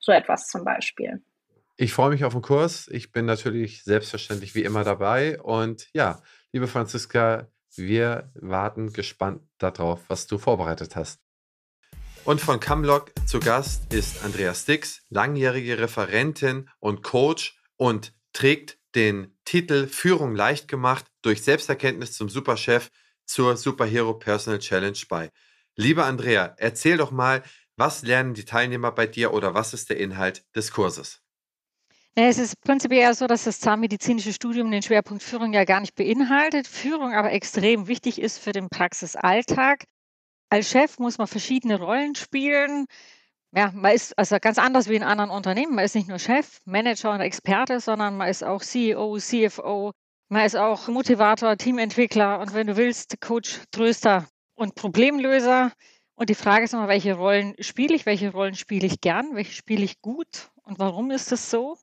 [0.00, 1.22] So etwas zum Beispiel.
[1.80, 2.88] Ich freue mich auf den Kurs.
[2.90, 5.40] Ich bin natürlich selbstverständlich wie immer dabei.
[5.40, 11.20] Und ja, liebe Franziska, wir warten gespannt darauf, was du vorbereitet hast.
[12.24, 19.38] Und von Camlock zu Gast ist Andrea Stix, langjährige Referentin und Coach und trägt den
[19.44, 22.90] Titel Führung leicht gemacht durch Selbsterkenntnis zum Superchef
[23.24, 25.30] zur Superhero Personal Challenge bei.
[25.76, 27.44] Liebe Andrea, erzähl doch mal,
[27.76, 31.22] was lernen die Teilnehmer bei dir oder was ist der Inhalt des Kurses?
[32.20, 36.66] Es ist prinzipiell so, dass das zahnmedizinische Studium den Schwerpunkt Führung ja gar nicht beinhaltet,
[36.66, 39.84] Führung aber extrem wichtig ist für den Praxisalltag.
[40.50, 42.86] Als Chef muss man verschiedene Rollen spielen.
[43.52, 45.76] Ja, man ist also ganz anders wie in anderen Unternehmen.
[45.76, 49.92] Man ist nicht nur Chef, Manager und Experte, sondern man ist auch CEO, CFO,
[50.28, 54.26] man ist auch Motivator, Teamentwickler und wenn du willst, Coach, Tröster
[54.56, 55.70] und Problemlöser.
[56.16, 59.52] Und die Frage ist immer, welche Rollen spiele ich, welche Rollen spiele ich gern, welche
[59.52, 61.76] spiele ich gut und warum ist das so?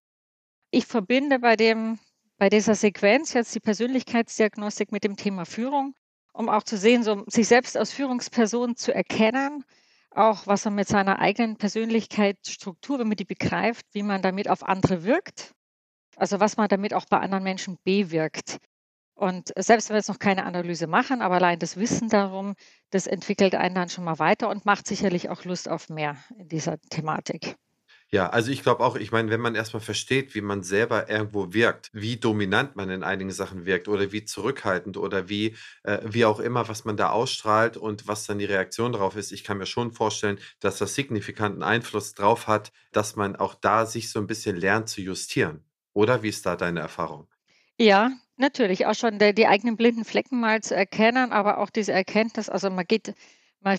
[0.76, 2.00] Ich verbinde bei dem,
[2.38, 5.96] bei dieser Sequenz jetzt die Persönlichkeitsdiagnostik mit dem Thema Führung,
[6.34, 9.64] um auch zu sehen, so sich selbst als Führungsperson zu erkennen,
[10.12, 14.64] auch was man mit seiner eigenen Persönlichkeitsstruktur, wenn man die begreift, wie man damit auf
[14.64, 15.54] andere wirkt,
[16.18, 18.58] also was man damit auch bei anderen Menschen bewirkt.
[19.14, 22.54] Und selbst wenn wir jetzt noch keine Analyse machen, aber allein das Wissen darum,
[22.90, 26.50] das entwickelt einen dann schon mal weiter und macht sicherlich auch Lust auf mehr in
[26.50, 27.56] dieser Thematik.
[28.16, 31.52] Ja, also ich glaube auch, ich meine, wenn man erstmal versteht, wie man selber irgendwo
[31.52, 36.24] wirkt, wie dominant man in einigen Sachen wirkt oder wie zurückhaltend oder wie, äh, wie
[36.24, 39.58] auch immer, was man da ausstrahlt und was dann die Reaktion darauf ist, ich kann
[39.58, 44.20] mir schon vorstellen, dass das signifikanten Einfluss drauf hat, dass man auch da sich so
[44.20, 45.66] ein bisschen lernt zu justieren.
[45.92, 47.28] Oder wie ist da deine Erfahrung?
[47.78, 51.92] Ja, natürlich, auch schon der, die eigenen blinden Flecken mal zu erkennen, aber auch diese
[51.92, 53.14] Erkenntnis, also man geht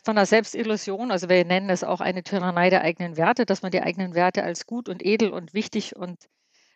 [0.05, 3.71] von der Selbstillusion, also wir nennen das auch eine Tyrannei der eigenen Werte, dass man
[3.71, 6.29] die eigenen Werte als gut und edel und wichtig und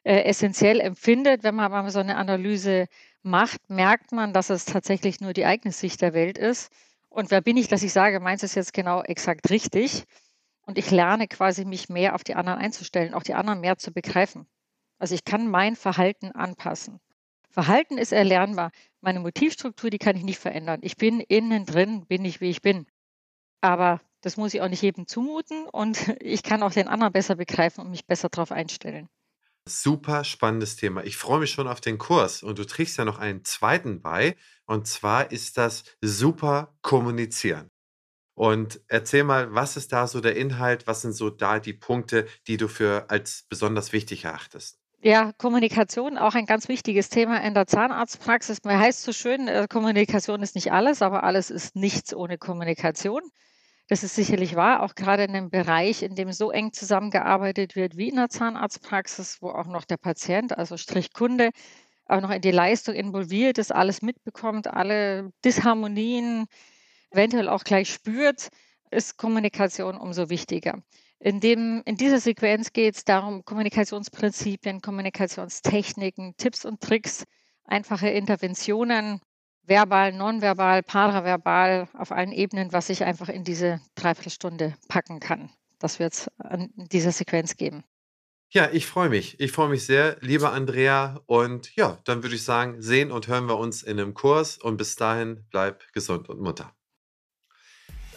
[0.05, 1.43] äh, essentiell empfindet.
[1.43, 2.87] Wenn man mal so eine Analyse
[3.23, 6.71] macht, merkt man, dass es tatsächlich nur die eigene Sicht der Welt ist.
[7.09, 10.05] Und wer bin ich, dass ich sage, meins ist jetzt genau exakt richtig.
[10.63, 13.93] Und ich lerne quasi, mich mehr auf die anderen einzustellen, auch die anderen mehr zu
[13.93, 14.47] begreifen.
[14.99, 17.01] Also ich kann mein Verhalten anpassen.
[17.49, 18.71] Verhalten ist erlernbar.
[19.01, 20.79] Meine Motivstruktur, die kann ich nicht verändern.
[20.83, 22.87] Ich bin innen drin, bin ich, wie ich bin.
[23.61, 27.37] Aber das muss ich auch nicht jedem zumuten und ich kann auch den anderen besser
[27.37, 29.09] begreifen und mich besser darauf einstellen.
[29.67, 31.05] Super spannendes Thema.
[31.05, 34.37] Ich freue mich schon auf den Kurs und du trägst ja noch einen zweiten bei
[34.65, 37.71] und zwar ist das super kommunizieren.
[38.35, 40.87] Und erzähl mal, was ist da so der Inhalt?
[40.87, 44.79] Was sind so da die Punkte, die du für als besonders wichtig erachtest?
[45.03, 48.65] Ja, Kommunikation auch ein ganz wichtiges Thema in der Zahnarztpraxis.
[48.65, 53.23] Man heißt so schön, äh, Kommunikation ist nicht alles, aber alles ist nichts ohne Kommunikation.
[53.91, 57.97] Das ist sicherlich wahr, auch gerade in einem Bereich, in dem so eng zusammengearbeitet wird
[57.97, 61.51] wie in der Zahnarztpraxis, wo auch noch der Patient, also Strichkunde,
[62.07, 66.47] auch noch in die Leistung involviert ist, alles mitbekommt, alle Disharmonien
[67.11, 68.51] eventuell auch gleich spürt,
[68.93, 70.81] ist Kommunikation umso wichtiger.
[71.19, 77.25] In, dem, in dieser Sequenz geht es darum, Kommunikationsprinzipien, Kommunikationstechniken, Tipps und Tricks,
[77.65, 79.21] einfache Interventionen
[79.71, 85.49] verbal, nonverbal, paraverbal, auf allen Ebenen, was ich einfach in diese Dreiviertelstunde packen kann.
[85.79, 87.85] Das wird es in dieser Sequenz geben.
[88.51, 89.39] Ja, ich freue mich.
[89.39, 91.21] Ich freue mich sehr, lieber Andrea.
[91.27, 94.59] Und ja, dann würde ich sagen, sehen und hören wir uns in einem Kurs.
[94.59, 96.75] Und bis dahin, bleib gesund und Mutter.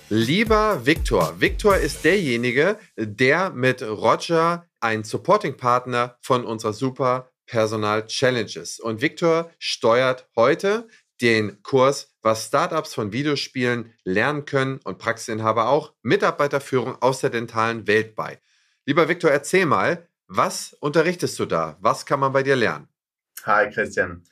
[0.09, 8.79] Lieber Viktor, Viktor ist derjenige, der mit Roger ein Supporting-Partner von unserer Super Personal Challenges.
[8.79, 10.87] Und Viktor steuert heute
[11.23, 17.87] den Kurs, was Startups von Videospielen lernen können und Praxisinhaber auch, Mitarbeiterführung aus der dentalen
[17.87, 18.41] Welt bei.
[18.85, 21.77] Lieber Viktor, erzähl mal, was unterrichtest du da?
[21.79, 22.89] Was kann man bei dir lernen?
[23.45, 24.23] Hi Christian,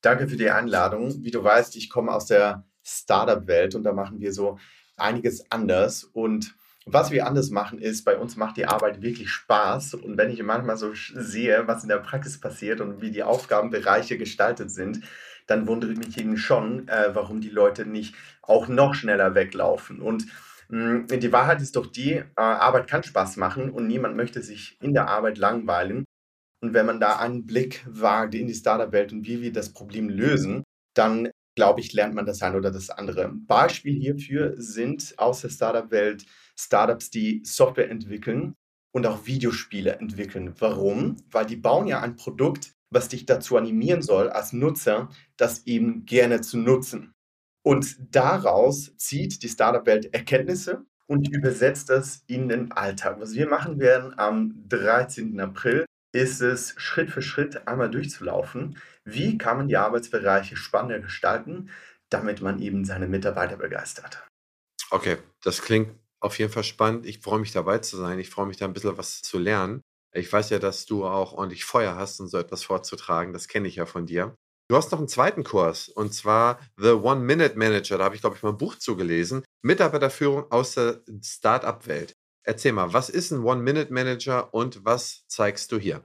[0.00, 1.22] danke für die Einladung.
[1.22, 4.58] Wie du weißt, ich komme aus der Startup-Welt und da machen wir so
[4.96, 6.04] einiges anders.
[6.04, 6.54] Und
[6.86, 9.92] was wir anders machen, ist, bei uns macht die Arbeit wirklich Spaß.
[9.94, 14.16] Und wenn ich manchmal so sehe, was in der Praxis passiert und wie die Aufgabenbereiche
[14.16, 15.02] gestaltet sind,
[15.48, 20.00] dann wundere ich mich eben schon, äh, warum die Leute nicht auch noch schneller weglaufen.
[20.00, 20.26] Und
[20.68, 24.42] mh, mm, die Wahrheit ist doch die, äh, Arbeit kann Spaß machen und niemand möchte
[24.42, 26.04] sich in der Arbeit langweilen.
[26.62, 30.08] Und wenn man da einen Blick wagt in die Startup-Welt und wie wir das Problem
[30.08, 30.62] lösen,
[30.94, 33.32] dann glaube ich, lernt man das eine oder das andere.
[33.32, 36.24] Beispiel hierfür sind aus der Startup-Welt
[36.56, 38.54] Startups, die Software entwickeln
[38.94, 40.54] und auch Videospiele entwickeln.
[40.58, 41.16] Warum?
[41.30, 46.06] Weil die bauen ja ein Produkt, was dich dazu animieren soll, als Nutzer, das eben
[46.06, 47.12] gerne zu nutzen.
[47.62, 53.20] Und daraus zieht die Startup-Welt Erkenntnisse und übersetzt das in den Alltag.
[53.20, 55.38] Was wir machen werden am 13.
[55.40, 58.78] April, ist es Schritt für Schritt einmal durchzulaufen.
[59.04, 61.70] Wie kann man die Arbeitsbereiche spannender gestalten,
[62.08, 64.26] damit man eben seine Mitarbeiter begeistert?
[64.90, 67.06] Okay, das klingt auf jeden Fall spannend.
[67.06, 68.18] Ich freue mich dabei zu sein.
[68.18, 69.82] Ich freue mich da ein bisschen was zu lernen.
[70.14, 73.32] Ich weiß ja, dass du auch ordentlich Feuer hast, um so etwas vorzutragen.
[73.32, 74.34] Das kenne ich ja von dir.
[74.70, 77.98] Du hast noch einen zweiten Kurs und zwar The One-Minute-Manager.
[77.98, 79.42] Da habe ich, glaube ich, mal ein Buch zugelesen.
[79.62, 82.12] Mitarbeiterführung aus der Start-up-Welt.
[82.44, 86.04] Erzähl mal, was ist ein One-Minute-Manager und was zeigst du hier?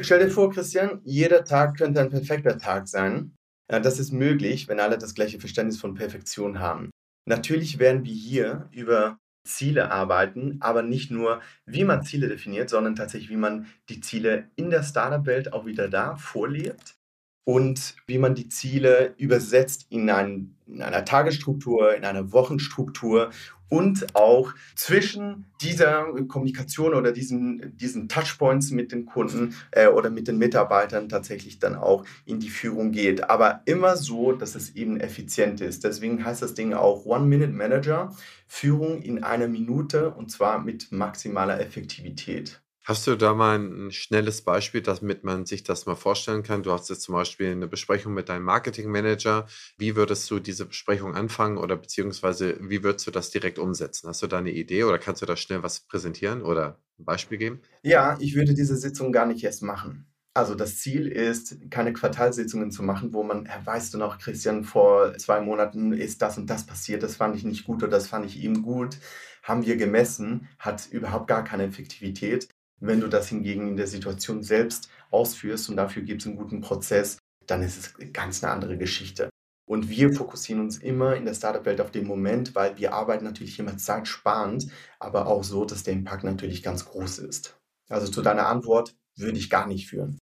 [0.00, 3.34] Stell dir vor, Christian, jeder Tag könnte ein perfekter Tag sein.
[3.70, 6.90] Ja, das ist möglich, wenn alle das gleiche Verständnis von Perfektion haben.
[7.28, 12.94] Natürlich werden wir hier über Ziele arbeiten, aber nicht nur, wie man Ziele definiert, sondern
[12.94, 16.96] tatsächlich, wie man die Ziele in der Startup-Welt auch wieder da vorlebt
[17.44, 23.30] und wie man die Ziele übersetzt in, ein, in einer Tagesstruktur, in einer Wochenstruktur
[23.68, 30.28] und auch zwischen dieser Kommunikation oder diesen, diesen Touchpoints mit den Kunden äh, oder mit
[30.28, 33.28] den Mitarbeitern tatsächlich dann auch in die Führung geht.
[33.28, 35.84] Aber immer so, dass es eben effizient ist.
[35.84, 38.14] Deswegen heißt das Ding auch One-Minute-Manager,
[38.46, 42.60] Führung in einer Minute und zwar mit maximaler Effektivität.
[42.86, 46.62] Hast du da mal ein schnelles Beispiel, damit man sich das mal vorstellen kann?
[46.62, 49.46] Du hast jetzt zum Beispiel eine Besprechung mit deinem Marketingmanager.
[49.76, 54.08] Wie würdest du diese Besprechung anfangen oder beziehungsweise wie würdest du das direkt umsetzen?
[54.08, 57.38] Hast du da eine Idee oder kannst du da schnell was präsentieren oder ein Beispiel
[57.38, 57.60] geben?
[57.82, 60.12] Ja, ich würde diese Sitzung gar nicht erst machen.
[60.34, 65.16] Also das Ziel ist, keine Quartalsitzungen zu machen, wo man, weißt du noch, Christian, vor
[65.16, 68.26] zwei Monaten ist das und das passiert, das fand ich nicht gut oder das fand
[68.26, 68.98] ich eben gut,
[69.42, 72.48] haben wir gemessen, hat überhaupt gar keine Effektivität.
[72.80, 76.60] Wenn du das hingegen in der Situation selbst ausführst und dafür gibt es einen guten
[76.60, 79.30] Prozess, dann ist es ganz eine andere Geschichte.
[79.68, 83.58] Und wir fokussieren uns immer in der Startup-Welt auf den Moment, weil wir arbeiten natürlich
[83.58, 84.68] immer zeitsparend,
[85.00, 87.58] aber auch so, dass der Impact natürlich ganz groß ist.
[87.88, 90.18] Also zu deiner Antwort würde ich gar nicht führen.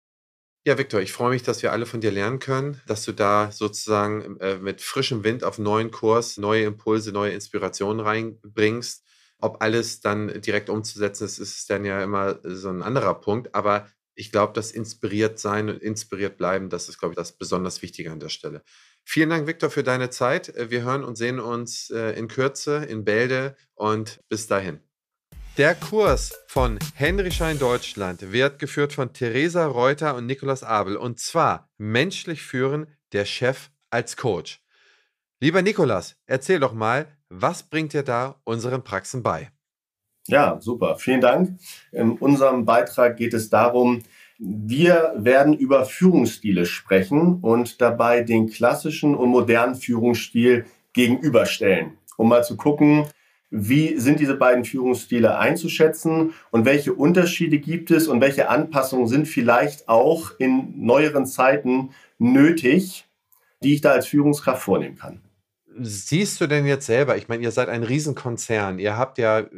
[0.65, 3.51] Ja, Viktor, ich freue mich, dass wir alle von dir lernen können, dass du da
[3.51, 9.03] sozusagen äh, mit frischem Wind auf neuen Kurs neue Impulse, neue Inspirationen reinbringst
[9.43, 13.53] ob alles dann direkt umzusetzen ist, ist dann ja immer so ein anderer Punkt.
[13.53, 17.81] Aber ich glaube, das inspiriert sein und inspiriert bleiben, das ist, glaube ich, das besonders
[17.81, 18.63] Wichtige an der Stelle.
[19.03, 20.53] Vielen Dank, Viktor, für deine Zeit.
[20.69, 24.79] Wir hören und sehen uns äh, in Kürze in Bälde und bis dahin.
[25.57, 31.19] Der Kurs von Henry Schein Deutschland wird geführt von Theresa Reuter und Nikolaus Abel und
[31.19, 34.61] zwar menschlich führen, der Chef als Coach.
[35.41, 37.05] Lieber Nikolas, erzähl doch mal,
[37.41, 39.49] was bringt ihr da unseren Praxen bei?
[40.27, 40.97] Ja, super.
[40.97, 41.57] Vielen Dank.
[41.91, 44.03] In unserem Beitrag geht es darum,
[44.37, 52.43] wir werden über Führungsstile sprechen und dabei den klassischen und modernen Führungsstil gegenüberstellen, um mal
[52.43, 53.05] zu gucken,
[53.49, 59.27] wie sind diese beiden Führungsstile einzuschätzen und welche Unterschiede gibt es und welche Anpassungen sind
[59.27, 63.05] vielleicht auch in neueren Zeiten nötig,
[63.63, 65.21] die ich da als Führungskraft vornehmen kann
[65.79, 69.49] siehst du denn jetzt selber, ich meine, ihr seid ein Riesenkonzern, ihr habt ja äh,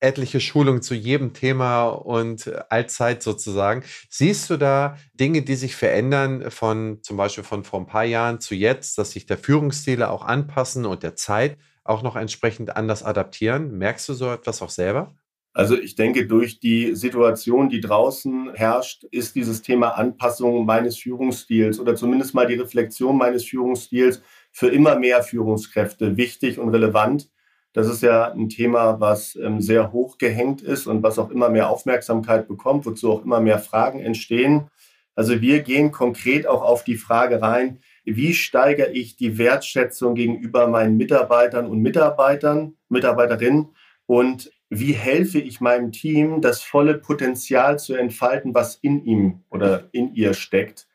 [0.00, 3.84] etliche Schulungen zu jedem Thema und äh, allzeit sozusagen.
[4.08, 8.40] Siehst du da Dinge, die sich verändern von zum Beispiel von vor ein paar Jahren
[8.40, 13.02] zu jetzt, dass sich der Führungsstile auch anpassen und der Zeit auch noch entsprechend anders
[13.02, 13.76] adaptieren?
[13.76, 15.14] Merkst du so etwas auch selber?
[15.52, 21.80] Also ich denke, durch die Situation, die draußen herrscht, ist dieses Thema Anpassung meines Führungsstils
[21.80, 27.30] oder zumindest mal die Reflexion meines Führungsstils für immer mehr Führungskräfte wichtig und relevant.
[27.72, 31.48] Das ist ja ein Thema, was ähm, sehr hoch gehängt ist und was auch immer
[31.50, 34.68] mehr Aufmerksamkeit bekommt, wozu auch immer mehr Fragen entstehen.
[35.14, 40.66] Also wir gehen konkret auch auf die Frage rein, wie steigere ich die Wertschätzung gegenüber
[40.66, 43.68] meinen Mitarbeitern und Mitarbeitern, Mitarbeiterinnen
[44.06, 49.88] und wie helfe ich meinem Team, das volle Potenzial zu entfalten, was in ihm oder
[49.92, 50.88] in ihr steckt.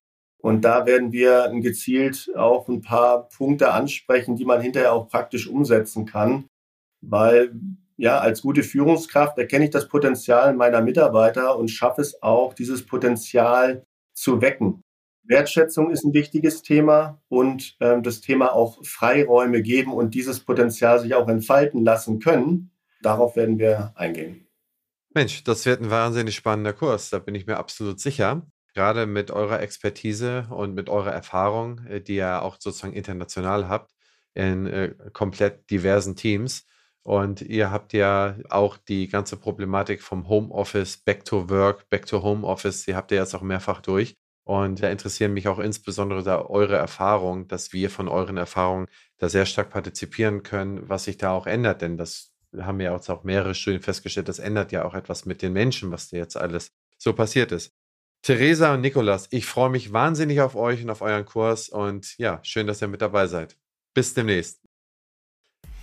[0.46, 5.48] Und da werden wir gezielt auch ein paar Punkte ansprechen, die man hinterher auch praktisch
[5.48, 6.46] umsetzen kann.
[7.02, 7.60] Weil
[7.98, 12.86] ja, als gute Führungskraft erkenne ich das Potenzial meiner Mitarbeiter und schaffe es auch, dieses
[12.86, 14.82] Potenzial zu wecken.
[15.24, 21.00] Wertschätzung ist ein wichtiges Thema und ähm, das Thema auch Freiräume geben und dieses Potenzial
[21.00, 22.70] sich auch entfalten lassen können.
[23.02, 24.46] Darauf werden wir eingehen.
[25.12, 29.32] Mensch, das wird ein wahnsinnig spannender Kurs, da bin ich mir absolut sicher gerade mit
[29.32, 33.92] eurer Expertise und mit eurer Erfahrung, äh, die ihr auch sozusagen international habt,
[34.34, 36.66] in äh, komplett diversen Teams.
[37.04, 42.24] Und ihr habt ja auch die ganze Problematik vom Homeoffice, Back to Work, Back to
[42.24, 44.16] Homeoffice, die habt ihr jetzt auch mehrfach durch.
[44.44, 49.30] Und da interessieren mich auch insbesondere da eure Erfahrungen, dass wir von euren Erfahrungen da
[49.30, 51.82] sehr stark partizipieren können, was sich da auch ändert.
[51.82, 55.54] Denn das haben ja auch mehrere Studien festgestellt, das ändert ja auch etwas mit den
[55.54, 57.74] Menschen, was da jetzt alles so passiert ist.
[58.26, 62.40] Theresa und Nikolas, ich freue mich wahnsinnig auf euch und auf euren Kurs und ja,
[62.42, 63.56] schön, dass ihr mit dabei seid.
[63.94, 64.62] Bis demnächst.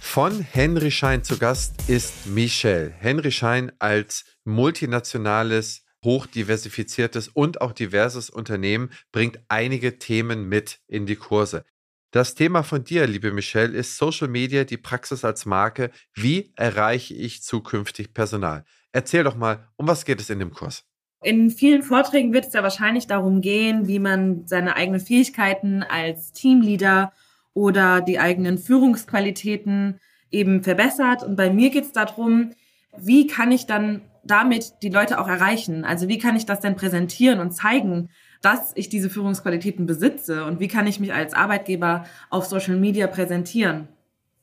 [0.01, 2.91] Von Henry Schein zu Gast ist Michelle.
[2.99, 11.15] Henry Schein als multinationales, hochdiversifiziertes und auch diverses Unternehmen bringt einige Themen mit in die
[11.15, 11.65] Kurse.
[12.11, 15.93] Das Thema von dir, liebe Michelle, ist Social Media, die Praxis als Marke.
[16.13, 18.65] Wie erreiche ich zukünftig Personal?
[18.91, 20.85] Erzähl doch mal, um was geht es in dem Kurs?
[21.23, 26.33] In vielen Vorträgen wird es ja wahrscheinlich darum gehen, wie man seine eigenen Fähigkeiten als
[26.33, 27.13] Teamleader
[27.55, 30.01] oder die eigenen Führungsqualitäten
[30.33, 31.23] eben verbessert.
[31.23, 32.51] Und bei mir geht es darum,
[32.97, 35.85] wie kann ich dann damit die Leute auch erreichen?
[35.85, 38.11] Also wie kann ich das denn präsentieren und zeigen,
[38.41, 43.07] dass ich diese Führungsqualitäten besitze und wie kann ich mich als Arbeitgeber auf Social Media
[43.07, 43.87] präsentieren?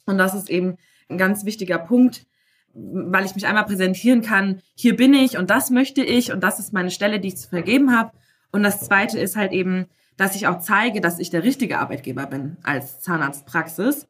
[0.06, 0.78] Und das ist eben
[1.10, 2.26] ein ganz wichtiger Punkt,
[2.92, 6.60] weil ich mich einmal präsentieren kann, hier bin ich und das möchte ich und das
[6.60, 8.12] ist meine Stelle, die ich zu vergeben habe.
[8.52, 9.86] Und das Zweite ist halt eben,
[10.18, 14.08] dass ich auch zeige, dass ich der richtige Arbeitgeber bin als Zahnarztpraxis.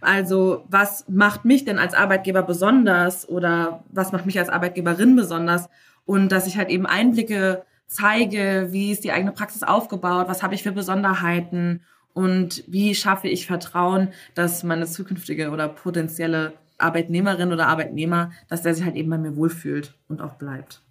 [0.00, 5.68] Also was macht mich denn als Arbeitgeber besonders oder was macht mich als Arbeitgeberin besonders?
[6.04, 10.54] Und dass ich halt eben Einblicke zeige, wie ist die eigene Praxis aufgebaut, was habe
[10.54, 11.82] ich für Besonderheiten
[12.14, 18.74] und wie schaffe ich Vertrauen, dass meine zukünftige oder potenzielle Arbeitnehmerin oder Arbeitnehmer, dass der
[18.74, 20.82] sich halt eben bei mir wohlfühlt und auch bleibt.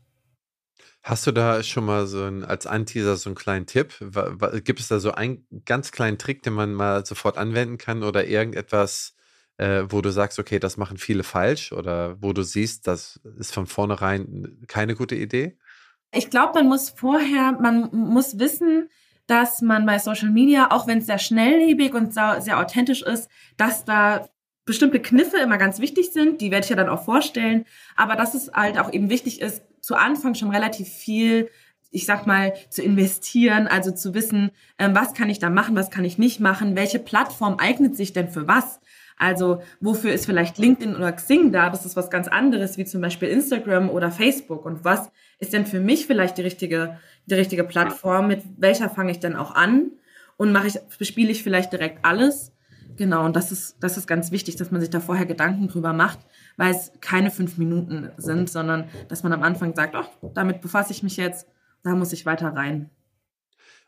[1.04, 3.94] Hast du da schon mal so ein, als Anteaser so einen kleinen Tipp?
[4.64, 8.28] Gibt es da so einen ganz kleinen Trick, den man mal sofort anwenden kann oder
[8.28, 9.16] irgendetwas,
[9.58, 13.54] äh, wo du sagst, okay, das machen viele falsch oder wo du siehst, das ist
[13.54, 15.58] von vornherein keine gute Idee?
[16.14, 18.90] Ich glaube, man muss vorher, man muss wissen,
[19.26, 23.30] dass man bei Social Media, auch wenn es sehr schnelllebig und sehr, sehr authentisch ist,
[23.58, 24.28] dass da
[24.66, 28.34] bestimmte Kniffe immer ganz wichtig sind, die werde ich ja dann auch vorstellen, aber dass
[28.34, 31.50] es halt auch eben wichtig ist, zu Anfang schon relativ viel,
[31.90, 35.90] ich sag mal, zu investieren, also zu wissen, ähm, was kann ich da machen, was
[35.90, 38.80] kann ich nicht machen, welche Plattform eignet sich denn für was.
[39.18, 41.70] Also wofür ist vielleicht LinkedIn oder Xing da?
[41.70, 44.66] Das ist was ganz anderes wie zum Beispiel Instagram oder Facebook.
[44.66, 46.98] Und was ist denn für mich vielleicht die richtige,
[47.28, 48.28] die richtige Plattform?
[48.28, 49.92] Mit welcher fange ich denn auch an?
[50.38, 52.51] Und mache ich, bespiele ich vielleicht direkt alles?
[53.02, 55.92] Genau, und das ist, das ist ganz wichtig, dass man sich da vorher Gedanken drüber
[55.92, 56.20] macht,
[56.56, 60.92] weil es keine fünf Minuten sind, sondern dass man am Anfang sagt, ach, damit befasse
[60.94, 61.48] ich mich jetzt,
[61.82, 62.92] da muss ich weiter rein.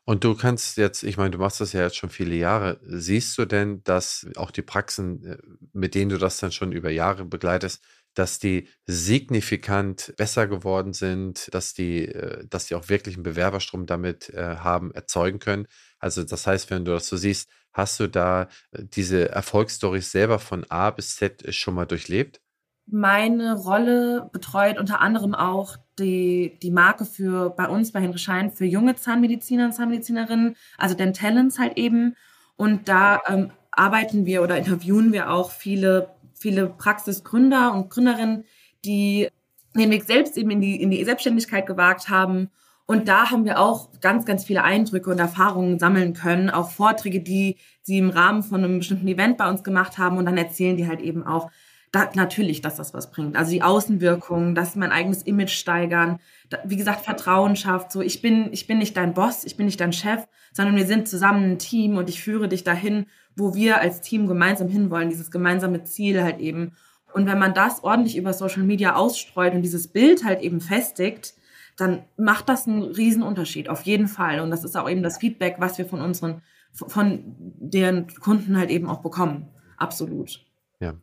[0.03, 2.80] Und du kannst jetzt, ich meine, du machst das ja jetzt schon viele Jahre.
[2.82, 5.38] Siehst du denn, dass auch die Praxen, äh,
[5.74, 7.84] mit denen du das dann schon über Jahre begleitest,
[8.16, 13.86] dass die signifikant besser geworden sind, dass die, äh, dass die auch wirklich einen Bewerberstrom
[13.86, 15.68] damit äh, haben erzeugen können?
[15.99, 20.65] Also das heißt, wenn du das so siehst, hast du da diese Erfolgsstories selber von
[20.69, 22.41] A bis Z schon mal durchlebt?
[22.86, 28.51] Meine Rolle betreut unter anderem auch die, die Marke für bei uns bei Henry Schein
[28.51, 32.15] für junge Zahnmediziner und Zahnmedizinerinnen, also den Talents halt eben.
[32.55, 38.43] Und da ähm, arbeiten wir oder interviewen wir auch viele, viele Praxisgründer und Gründerinnen,
[38.86, 39.30] die
[39.76, 42.49] den Weg selbst eben in die, in die Selbstständigkeit gewagt haben.
[42.86, 47.21] Und da haben wir auch ganz, ganz viele Eindrücke und Erfahrungen sammeln können, auch Vorträge,
[47.21, 50.17] die sie im Rahmen von einem bestimmten Event bei uns gemacht haben.
[50.17, 51.49] Und dann erzählen die halt eben auch,
[51.93, 53.38] da, natürlich, dass das was bringt.
[53.38, 56.19] Also die Außenwirkung, dass mein eigenes Image steigern,
[56.65, 57.91] wie gesagt, Vertrauen schafft.
[57.91, 60.88] So, ich bin, ich bin nicht dein Boss, ich bin nicht dein Chef, sondern wir
[60.88, 63.05] sind zusammen ein Team und ich führe dich dahin,
[63.36, 66.73] wo wir als Team gemeinsam hinwollen, dieses gemeinsame Ziel halt eben.
[67.13, 71.36] Und wenn man das ordentlich über Social Media ausstreut und dieses Bild halt eben festigt,
[71.78, 74.39] dann macht das einen riesen Unterschied, auf jeden Fall.
[74.39, 78.69] Und das ist auch eben das Feedback, was wir von unseren, von deren Kunden halt
[78.69, 79.49] eben auch bekommen.
[79.78, 80.45] Absolut.
[80.80, 80.95] Ja,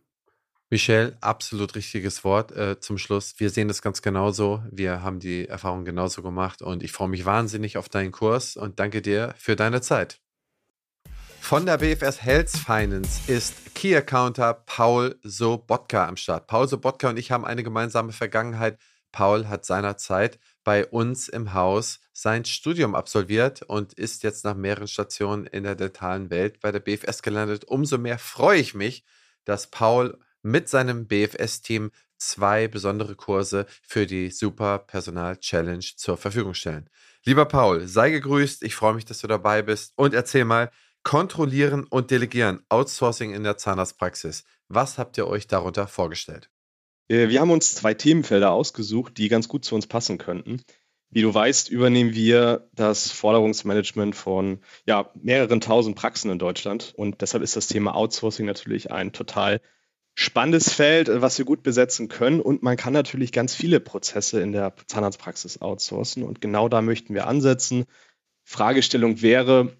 [0.72, 3.34] Michelle, absolut richtiges Wort äh, zum Schluss.
[3.38, 4.62] Wir sehen das ganz genauso.
[4.70, 8.78] Wir haben die Erfahrung genauso gemacht und ich freue mich wahnsinnig auf deinen Kurs und
[8.78, 10.20] danke dir für deine Zeit.
[11.40, 16.46] Von der BFS Health Finance ist Key Accounter Paul Sobotka am Start.
[16.46, 18.78] Paul Sobotka und ich haben eine gemeinsame Vergangenheit.
[19.10, 24.88] Paul hat seinerzeit bei uns im Haus sein Studium absolviert und ist jetzt nach mehreren
[24.88, 27.64] Stationen in der dentalen Welt bei der BFS gelandet.
[27.64, 29.04] Umso mehr freue ich mich,
[29.44, 36.54] dass Paul mit seinem BFS-Team zwei besondere Kurse für die Super Personal Challenge zur Verfügung
[36.54, 36.90] stellen.
[37.24, 38.62] Lieber Paul, sei gegrüßt.
[38.62, 39.92] Ich freue mich, dass du dabei bist.
[39.96, 40.70] Und erzähl mal,
[41.02, 44.44] kontrollieren und delegieren, Outsourcing in der Zahnarztpraxis.
[44.68, 46.50] Was habt ihr euch darunter vorgestellt?
[47.10, 50.62] Äh, wir haben uns zwei Themenfelder ausgesucht, die ganz gut zu uns passen könnten.
[51.10, 56.94] Wie du weißt, übernehmen wir das Forderungsmanagement von ja, mehreren tausend Praxen in Deutschland.
[56.96, 59.60] Und deshalb ist das Thema Outsourcing natürlich ein total
[60.14, 62.40] spannendes Feld, was wir gut besetzen können.
[62.40, 66.22] Und man kann natürlich ganz viele Prozesse in der Zahnarztpraxis outsourcen.
[66.22, 67.86] Und genau da möchten wir ansetzen.
[68.44, 69.76] Fragestellung wäre,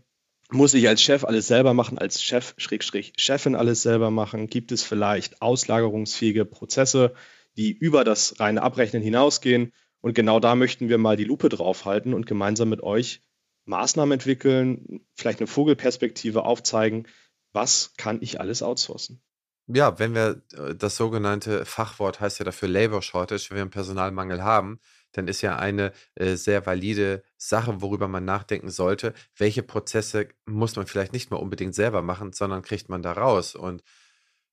[0.52, 4.48] muss ich als Chef alles selber machen, als Chef, Schrägstrich, Chefin alles selber machen?
[4.48, 7.14] Gibt es vielleicht auslagerungsfähige Prozesse,
[7.56, 9.72] die über das reine Abrechnen hinausgehen?
[10.00, 13.22] Und genau da möchten wir mal die Lupe draufhalten und gemeinsam mit euch
[13.66, 17.06] Maßnahmen entwickeln, vielleicht eine Vogelperspektive aufzeigen,
[17.52, 19.20] was kann ich alles outsourcen?
[19.66, 23.70] Ja, wenn wir äh, das sogenannte Fachwort heißt ja dafür Labor Shortage, wenn wir einen
[23.70, 24.80] Personalmangel haben,
[25.12, 29.14] dann ist ja eine äh, sehr valide Sache, worüber man nachdenken sollte.
[29.36, 33.54] Welche Prozesse muss man vielleicht nicht mehr unbedingt selber machen, sondern kriegt man da raus?
[33.54, 33.82] Und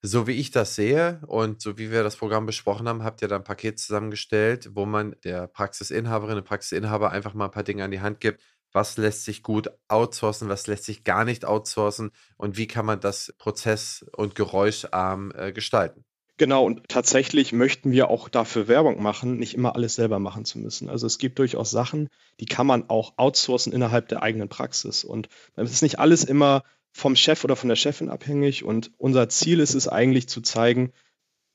[0.02, 3.28] so wie ich das sehe und so wie wir das Programm besprochen haben, habt ihr
[3.28, 7.84] da ein Paket zusammengestellt, wo man der Praxisinhaberin und Praxisinhaber einfach mal ein paar Dinge
[7.84, 8.42] an die Hand gibt.
[8.74, 13.00] Was lässt sich gut outsourcen, was lässt sich gar nicht outsourcen und wie kann man
[13.00, 16.07] das prozess- und geräuscharm äh, gestalten?
[16.38, 20.60] Genau, und tatsächlich möchten wir auch dafür Werbung machen, nicht immer alles selber machen zu
[20.60, 20.88] müssen.
[20.88, 22.10] Also es gibt durchaus Sachen,
[22.40, 25.04] die kann man auch outsourcen innerhalb der eigenen Praxis.
[25.04, 28.64] Und es ist nicht alles immer vom Chef oder von der Chefin abhängig.
[28.64, 30.94] Und unser Ziel ist es eigentlich zu zeigen,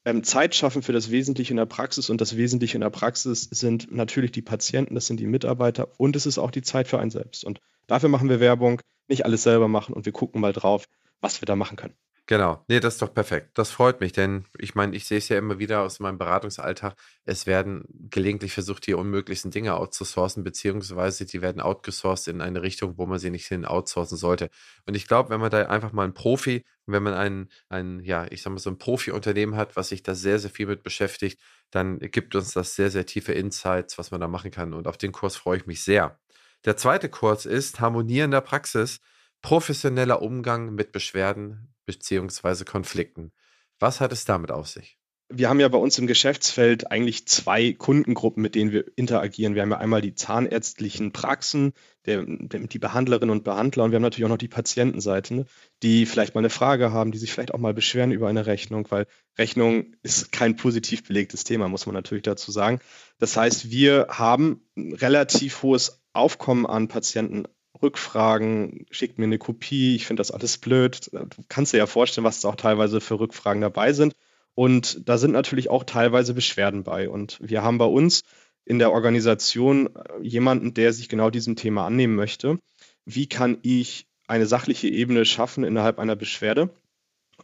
[0.05, 2.11] ähm, Zeit schaffen für das Wesentliche in der Praxis.
[2.11, 6.17] Und das Wesentliche in der Praxis sind natürlich die Patienten, das sind die Mitarbeiter und
[6.17, 7.45] es ist auch die Zeit für einen selbst.
[7.45, 10.89] Und dafür machen wir Werbung, nicht alles selber machen und wir gucken mal drauf,
[11.21, 11.95] was wir da machen können.
[12.33, 13.59] Genau, nee, das ist doch perfekt.
[13.59, 16.95] Das freut mich, denn ich meine, ich sehe es ja immer wieder aus meinem Beratungsalltag.
[17.27, 22.97] Es werden gelegentlich versucht, die unmöglichsten Dinge outzusourcen, beziehungsweise die werden outgesourced in eine Richtung,
[22.97, 24.49] wo man sie nicht hin outsourcen sollte.
[24.87, 28.27] Und ich glaube, wenn man da einfach mal einen Profi, wenn man einen, einen, ja,
[28.31, 31.39] ich sag mal, so ein Profi-Unternehmen hat, was sich da sehr, sehr viel mit beschäftigt,
[31.71, 34.73] dann gibt uns das sehr, sehr tiefe Insights, was man da machen kann.
[34.73, 36.19] Und auf den Kurs freue ich mich sehr.
[36.65, 39.01] Der zweite Kurs ist Harmonierender Praxis
[39.43, 42.65] professioneller Umgang mit Beschwerden bzw.
[42.65, 43.33] Konflikten.
[43.79, 44.99] Was hat es damit auf sich?
[45.35, 49.55] Wir haben ja bei uns im Geschäftsfeld eigentlich zwei Kundengruppen, mit denen wir interagieren.
[49.55, 51.73] Wir haben ja einmal die zahnärztlichen Praxen,
[52.05, 55.45] der, die Behandlerinnen und Behandler und wir haben natürlich auch noch die Patientenseite, ne,
[55.83, 58.87] die vielleicht mal eine Frage haben, die sich vielleicht auch mal beschweren über eine Rechnung,
[58.91, 59.07] weil
[59.39, 62.81] Rechnung ist kein positiv belegtes Thema, muss man natürlich dazu sagen.
[63.19, 67.47] Das heißt, wir haben ein relativ hohes Aufkommen an Patienten
[67.83, 71.11] Rückfragen, schickt mir eine Kopie, ich finde das alles blöd.
[71.13, 74.15] Du kannst dir ja vorstellen, was da auch teilweise für Rückfragen dabei sind.
[74.55, 77.09] Und da sind natürlich auch teilweise Beschwerden bei.
[77.09, 78.23] Und wir haben bei uns
[78.65, 82.59] in der Organisation äh, jemanden, der sich genau diesem Thema annehmen möchte.
[83.05, 86.71] Wie kann ich eine sachliche Ebene schaffen innerhalb einer Beschwerde?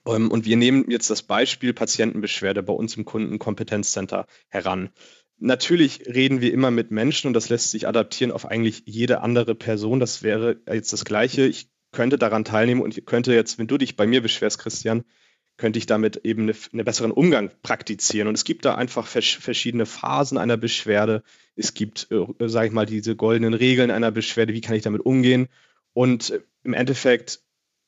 [0.06, 4.90] Ähm, und wir nehmen jetzt das Beispiel Patientenbeschwerde bei uns im Kundenkompetenzcenter heran.
[5.38, 9.54] Natürlich reden wir immer mit Menschen und das lässt sich adaptieren auf eigentlich jede andere
[9.54, 10.00] Person.
[10.00, 11.46] Das wäre jetzt das Gleiche.
[11.46, 15.04] Ich könnte daran teilnehmen und könnte jetzt, wenn du dich bei mir beschwerst, Christian,
[15.56, 18.28] könnte ich damit eben eine, einen besseren Umgang praktizieren.
[18.28, 21.22] Und es gibt da einfach verschiedene Phasen einer Beschwerde.
[21.56, 24.54] Es gibt, äh, sage ich mal, diese goldenen Regeln einer Beschwerde.
[24.54, 25.48] Wie kann ich damit umgehen?
[25.92, 27.40] Und äh, im Endeffekt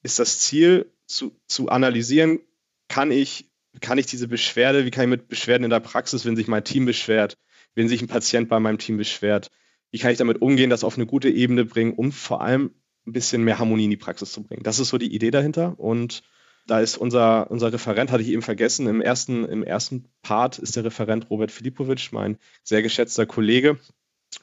[0.02, 2.40] ist das Ziel zu, zu analysieren,
[2.88, 3.49] kann ich
[3.80, 6.64] kann ich diese Beschwerde, wie kann ich mit Beschwerden in der Praxis, wenn sich mein
[6.64, 7.36] Team beschwert,
[7.74, 9.50] wenn sich ein Patient bei meinem Team beschwert,
[9.90, 12.74] wie kann ich damit umgehen, das auf eine gute Ebene bringen, um vor allem
[13.06, 14.62] ein bisschen mehr Harmonie in die Praxis zu bringen.
[14.62, 15.78] Das ist so die Idee dahinter.
[15.78, 16.22] Und
[16.66, 20.76] da ist unser, unser Referent, hatte ich eben vergessen, im ersten, im ersten Part ist
[20.76, 23.78] der Referent Robert Filipovic, mein sehr geschätzter Kollege.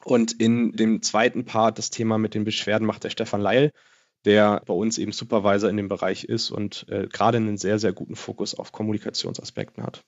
[0.04, 3.72] Und in dem zweiten Part, das Thema mit den Beschwerden, macht der Stefan Leil
[4.24, 7.92] der bei uns eben Supervisor in dem Bereich ist und äh, gerade einen sehr, sehr
[7.92, 10.04] guten Fokus auf Kommunikationsaspekten hat.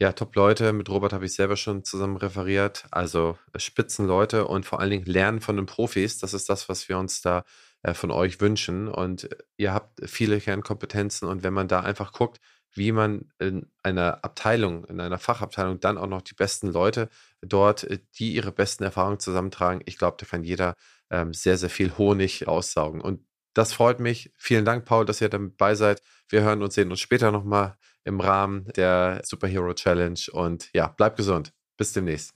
[0.00, 0.72] Ja, top Leute.
[0.72, 2.86] Mit Robert habe ich selber schon zusammen referiert.
[2.90, 6.18] Also Spitzenleute und vor allen Dingen lernen von den Profis.
[6.18, 7.44] Das ist das, was wir uns da
[7.82, 8.88] äh, von euch wünschen.
[8.88, 11.28] Und ihr habt viele Kernkompetenzen.
[11.28, 12.40] Und wenn man da einfach guckt,
[12.74, 17.08] wie man in einer Abteilung, in einer Fachabteilung dann auch noch die besten Leute
[17.40, 20.74] dort, äh, die ihre besten Erfahrungen zusammentragen, ich glaube, da kann jeder
[21.10, 23.00] ähm, sehr, sehr viel Honig aussaugen.
[23.00, 23.24] Und
[23.54, 24.32] das freut mich.
[24.36, 26.02] Vielen Dank, Paul, dass ihr dabei seid.
[26.28, 30.20] Wir hören und sehen uns später nochmal im Rahmen der Superhero Challenge.
[30.32, 31.52] Und ja, bleibt gesund.
[31.76, 32.34] Bis demnächst.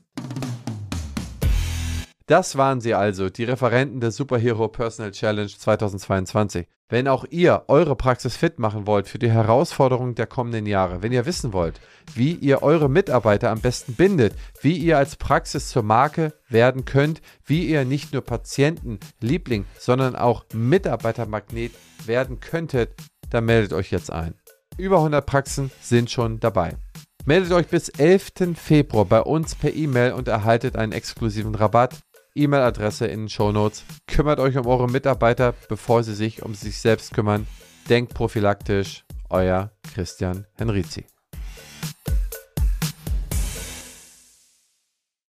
[2.29, 6.66] Das waren sie also, die Referenten der Superhero Personal Challenge 2022.
[6.89, 11.12] Wenn auch ihr eure Praxis fit machen wollt für die Herausforderungen der kommenden Jahre, wenn
[11.12, 11.81] ihr wissen wollt,
[12.14, 17.22] wie ihr eure Mitarbeiter am besten bindet, wie ihr als Praxis zur Marke werden könnt,
[17.45, 21.72] wie ihr nicht nur Patientenliebling, sondern auch Mitarbeitermagnet
[22.07, 22.91] werden könntet,
[23.31, 24.35] dann meldet euch jetzt ein.
[24.77, 26.77] Über 100 Praxen sind schon dabei.
[27.24, 28.55] Meldet euch bis 11.
[28.55, 31.99] Februar bei uns per E-Mail und erhaltet einen exklusiven Rabatt.
[32.37, 33.84] E-Mail-Adresse in den Show Notes.
[34.07, 37.47] Kümmert euch um eure Mitarbeiter, bevor sie sich um sich selbst kümmern.
[37.89, 41.07] Denkt prophylaktisch, euer Christian Henrizi.